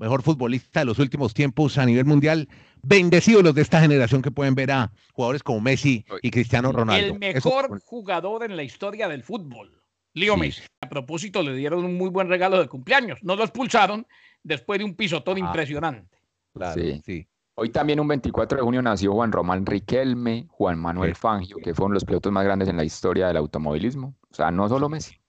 mejor 0.02 0.24
futbolista 0.24 0.80
de 0.80 0.88
los 0.88 1.00
últimos 1.00 1.34
tiempos 1.34 1.78
a 1.78 1.86
nivel 1.86 2.06
mundial 2.06 2.50
bendecidos 2.82 3.44
los 3.44 3.54
de 3.54 3.62
esta 3.62 3.80
generación 3.80 4.24
que 4.24 4.32
pueden 4.32 4.56
ver 4.56 4.72
a 4.72 4.92
jugadores 5.14 5.44
como 5.44 5.62
Messi 5.62 6.04
y 6.24 6.32
Cristiano 6.32 6.72
Ronaldo. 6.72 7.14
El 7.14 7.20
mejor 7.20 7.80
jugador 7.86 8.44
en 8.44 8.56
la 8.56 8.64
historia 8.64 9.08
del 9.08 9.22
fútbol, 9.22 9.80
Leo 10.14 10.36
Messi. 10.38 10.64
A 10.82 10.90
propósito, 10.90 11.44
le 11.44 11.56
dieron 11.56 11.86
un 11.86 11.98
muy 11.98 12.10
buen 12.10 12.28
regalo 12.28 12.60
de 12.60 12.68
cumpleaños. 12.68 13.20
No 13.22 13.36
lo 13.36 13.44
expulsaron 13.44 14.08
después 14.44 14.80
de 14.80 14.86
un 14.86 14.96
pisotón 14.96 15.38
ah. 15.38 15.42
impresionante. 15.42 16.18
Claro, 16.54 16.82
sí. 17.06 17.28
Hoy 17.54 17.70
también 17.70 18.00
un 18.00 18.08
24 18.08 18.58
de 18.58 18.64
junio 18.64 18.82
nació 18.82 19.14
Juan 19.14 19.32
Román 19.32 19.66
Riquelme, 19.68 20.48
Juan 20.50 20.80
Manuel 20.80 21.16
Fangio, 21.16 21.58
que 21.58 21.76
fueron 21.76 21.94
los 21.94 22.06
pilotos 22.06 22.32
más 22.32 22.44
grandes 22.44 22.68
en 22.68 22.78
la 22.78 22.84
historia 22.84 23.28
del 23.28 23.38
automovilismo. 23.38 24.16
O 24.32 24.34
sea, 24.34 24.50
no 24.50 24.68
solo 24.68 24.90
Messi. 24.90 25.21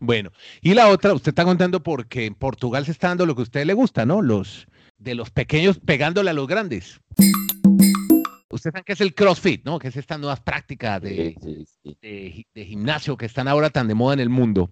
Bueno, 0.00 0.32
y 0.62 0.72
la 0.72 0.88
otra, 0.88 1.12
usted 1.12 1.28
está 1.30 1.44
contando 1.44 1.82
porque 1.82 2.24
en 2.24 2.34
Portugal 2.34 2.86
se 2.86 2.90
está 2.90 3.08
dando 3.08 3.26
lo 3.26 3.34
que 3.34 3.42
a 3.42 3.44
usted 3.44 3.66
le 3.66 3.74
gusta, 3.74 4.06
¿no? 4.06 4.22
Los, 4.22 4.66
de 4.98 5.14
los 5.14 5.30
pequeños 5.30 5.78
pegándole 5.78 6.30
a 6.30 6.32
los 6.32 6.46
grandes. 6.46 7.00
Ustedes 8.48 8.72
saben 8.72 8.84
que 8.84 8.94
es 8.94 9.00
el 9.02 9.14
CrossFit, 9.14 9.64
¿no? 9.64 9.78
Que 9.78 9.88
es 9.88 9.96
esta 9.96 10.16
nueva 10.16 10.36
práctica 10.36 10.98
de, 10.98 11.36
de, 12.00 12.64
gimnasio 12.64 13.16
que 13.16 13.26
están 13.26 13.46
ahora 13.46 13.68
tan 13.68 13.86
de 13.86 13.94
moda 13.94 14.14
en 14.14 14.20
el 14.20 14.30
mundo. 14.30 14.70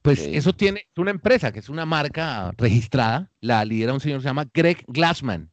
Pues 0.00 0.20
eso 0.20 0.52
tiene 0.52 0.86
una 0.96 1.10
empresa 1.10 1.52
que 1.52 1.58
es 1.58 1.68
una 1.68 1.84
marca 1.84 2.52
registrada, 2.56 3.30
la 3.40 3.64
lidera 3.64 3.92
un 3.92 4.00
señor 4.00 4.18
que 4.18 4.22
se 4.22 4.28
llama 4.28 4.48
Greg 4.52 4.84
Glassman 4.88 5.50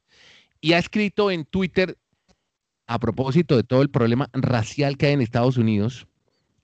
y 0.62 0.74
ha 0.74 0.78
escrito 0.80 1.32
en 1.32 1.46
Twitter 1.46 1.98
a 2.88 3.00
propósito 3.00 3.56
de 3.56 3.64
todo 3.64 3.82
el 3.82 3.90
problema 3.90 4.30
racial 4.34 4.98
que 4.98 5.08
hay 5.08 5.14
en 5.14 5.22
Estados 5.22 5.58
Unidos 5.58 6.08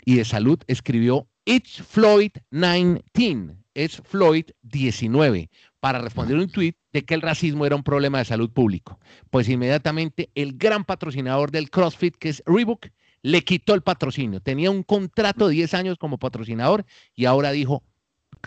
y 0.04 0.16
de 0.16 0.26
salud, 0.26 0.60
escribió 0.68 1.28
It's 1.48 1.84
Floyd 1.84 2.32
19, 2.50 3.56
es 3.76 4.02
Floyd 4.04 4.46
19, 4.64 5.52
para 5.80 6.00
responder 6.00 6.38
un 6.38 6.50
tuit 6.50 6.76
de 6.92 7.06
que 7.06 7.14
el 7.14 7.22
racismo 7.22 7.68
era 7.68 7.76
un 7.76 7.84
problema 7.84 8.18
de 8.18 8.26
salud 8.26 8.50
público. 8.50 9.00
Pues 9.30 9.48
inmediatamente 9.48 10.32
el 10.34 10.58
gran 10.58 10.86
patrocinador 10.86 11.52
del 11.52 11.70
CrossFit, 11.70 12.16
que 12.16 12.30
es 12.30 12.42
Reebok, 12.48 12.88
le 13.22 13.44
quitó 13.44 13.76
el 13.76 13.84
patrocinio. 13.84 14.42
Tenía 14.42 14.72
un 14.72 14.82
contrato 14.82 15.48
de 15.48 15.54
10 15.54 15.76
años 15.76 15.98
como 16.00 16.18
patrocinador 16.18 16.84
y 17.14 17.26
ahora 17.26 17.52
dijo, 17.52 17.84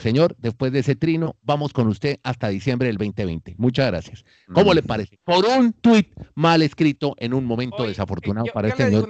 señor, 0.01 0.37
después 0.39 0.73
de 0.73 0.81
ese 0.81 0.97
trino, 0.97 1.37
vamos 1.43 1.73
con 1.73 1.89
usted 1.89 2.19
hasta 2.23 2.49
diciembre 2.49 2.89
del 2.89 2.97
2020. 2.97 3.55
Muchas 3.59 3.87
gracias. 3.89 4.25
¿Cómo 4.53 4.75
le 4.75 4.83
parece? 4.83 5.19
Por 5.25 5.45
un 5.45 5.73
tuit 5.73 6.13
mal 6.35 6.63
escrito 6.63 7.15
en 7.19 7.35
un 7.35 7.45
momento 7.45 7.87
desafortunado 7.87 8.47
para 8.53 8.69
este 8.69 8.85
señor. 8.85 9.09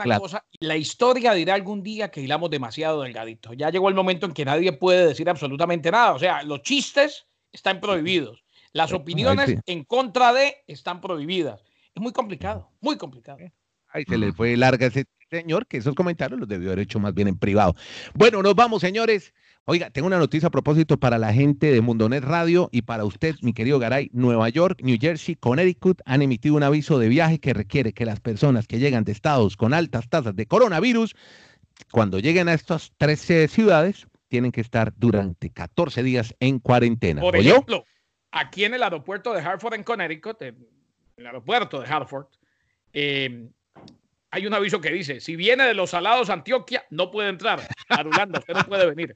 la 0.61 0.77
historia 0.77 1.33
dirá 1.35 1.55
algún 1.55 1.83
día 1.83 2.11
que 2.11 2.20
hilamos 2.20 2.51
demasiado 2.51 3.03
delgadito. 3.03 3.53
Ya 3.53 3.70
llegó 3.70 3.88
el 3.88 3.94
momento 3.94 4.27
en 4.27 4.33
que 4.33 4.44
nadie 4.44 4.72
puede 4.72 5.07
decir 5.07 5.29
absolutamente 5.29 5.90
nada. 5.90 6.12
O 6.12 6.18
sea, 6.18 6.42
los 6.42 6.62
chistes 6.62 7.27
están 7.53 7.81
prohibidos. 7.81 8.44
Las 8.72 8.92
opiniones 8.92 9.57
en 9.66 9.85
contra 9.85 10.33
de 10.33 10.57
están 10.66 11.01
prohibidas. 11.01 11.61
Es 11.94 12.03
muy 12.03 12.12
complicado, 12.12 12.70
muy 12.81 12.96
complicado. 12.96 13.38
Ahí 13.88 14.05
se 14.07 14.18
le 14.18 14.33
fue 14.33 14.57
larga 14.57 14.87
ese 14.87 15.07
señor 15.31 15.66
que 15.66 15.79
esos 15.79 15.94
comentarios 15.94 16.38
los 16.38 16.48
debió 16.48 16.68
haber 16.68 16.81
hecho 16.81 16.98
más 16.98 17.14
bien 17.14 17.29
en 17.29 17.38
privado. 17.38 17.74
Bueno, 18.14 18.42
nos 18.42 18.55
vamos, 18.55 18.81
señores. 18.81 19.33
Oiga, 19.70 19.90
tengo 19.90 20.07
una 20.07 20.16
noticia 20.16 20.46
a 20.46 20.50
propósito 20.50 20.96
para 20.96 21.18
la 21.18 21.31
gente 21.35 21.70
de 21.70 21.83
Mundonet 21.83 22.24
Radio 22.24 22.70
y 22.72 22.81
para 22.81 23.04
usted, 23.04 23.35
mi 23.42 23.52
querido 23.52 23.78
Garay. 23.78 24.09
Nueva 24.14 24.48
York, 24.48 24.81
New 24.83 24.96
Jersey, 24.98 25.35
Connecticut 25.35 26.00
han 26.07 26.22
emitido 26.22 26.54
un 26.54 26.62
aviso 26.62 26.98
de 26.98 27.11
viaje 27.11 27.38
que 27.38 27.52
requiere 27.52 27.92
que 27.92 28.07
las 28.07 28.18
personas 28.18 28.66
que 28.66 28.78
llegan 28.78 29.04
de 29.04 29.12
estados 29.12 29.59
con 29.59 29.74
altas 29.74 30.09
tasas 30.09 30.35
de 30.35 30.46
coronavirus, 30.46 31.14
cuando 31.92 32.18
lleguen 32.18 32.48
a 32.48 32.54
estas 32.54 32.92
13 32.96 33.46
ciudades, 33.48 34.07
tienen 34.28 34.52
que 34.52 34.62
estar 34.62 34.94
durante 34.96 35.50
14 35.50 36.02
días 36.02 36.35
en 36.40 36.61
cuarentena. 36.61 37.20
Por 37.20 37.37
ejemplo, 37.37 37.85
aquí 38.31 38.64
en 38.64 38.72
el 38.72 38.83
aeropuerto 38.83 39.35
de 39.35 39.42
Hartford, 39.42 39.74
en 39.74 39.85
Connecticut, 39.85 40.40
en 40.40 40.57
el 41.18 41.26
aeropuerto 41.26 41.78
de 41.78 41.87
Hartford, 41.87 42.28
eh, 42.94 43.50
hay 44.31 44.46
un 44.46 44.54
aviso 44.54 44.81
que 44.81 44.90
dice, 44.90 45.20
si 45.20 45.37
viene 45.37 45.64
de 45.64 45.74
los 45.74 45.90
salados 45.90 46.31
Antioquia, 46.31 46.87
no 46.88 47.11
puede 47.11 47.28
entrar. 47.28 47.61
Arulanda, 47.90 48.38
usted 48.38 48.54
no 48.54 48.64
puede 48.64 48.87
venir. 48.87 49.14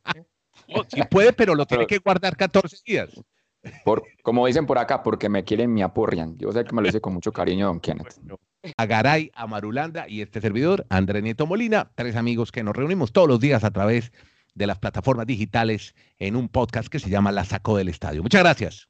Sí 0.88 1.02
puede, 1.10 1.32
pero 1.32 1.54
lo 1.54 1.66
tiene 1.66 1.86
que 1.86 1.98
guardar 1.98 2.36
14 2.36 2.76
días. 2.84 3.10
Por, 3.84 4.02
como 4.22 4.46
dicen 4.46 4.66
por 4.66 4.78
acá, 4.78 5.02
porque 5.02 5.28
me 5.28 5.44
quieren, 5.44 5.72
me 5.72 5.82
aporrean. 5.82 6.36
Yo 6.36 6.50
sé 6.50 6.64
que 6.64 6.74
me 6.74 6.82
lo 6.82 6.86
dice 6.86 7.00
con 7.00 7.14
mucho 7.14 7.32
cariño, 7.32 7.66
don 7.66 7.80
Kenneth. 7.80 8.18
a 8.76 8.86
Garay, 8.86 9.30
a 9.34 9.46
Marulanda 9.46 10.08
y 10.08 10.20
este 10.20 10.40
servidor, 10.40 10.84
André 10.88 11.22
Nieto 11.22 11.46
Molina, 11.46 11.90
tres 11.94 12.16
amigos 12.16 12.50
que 12.50 12.64
nos 12.64 12.74
reunimos 12.74 13.12
todos 13.12 13.28
los 13.28 13.38
días 13.38 13.62
a 13.62 13.70
través 13.70 14.12
de 14.54 14.66
las 14.66 14.78
plataformas 14.78 15.26
digitales 15.26 15.94
en 16.18 16.36
un 16.36 16.48
podcast 16.48 16.88
que 16.88 16.98
se 16.98 17.08
llama 17.08 17.32
La 17.32 17.44
Saco 17.44 17.76
del 17.76 17.88
Estadio. 17.88 18.22
Muchas 18.22 18.42
gracias. 18.42 18.88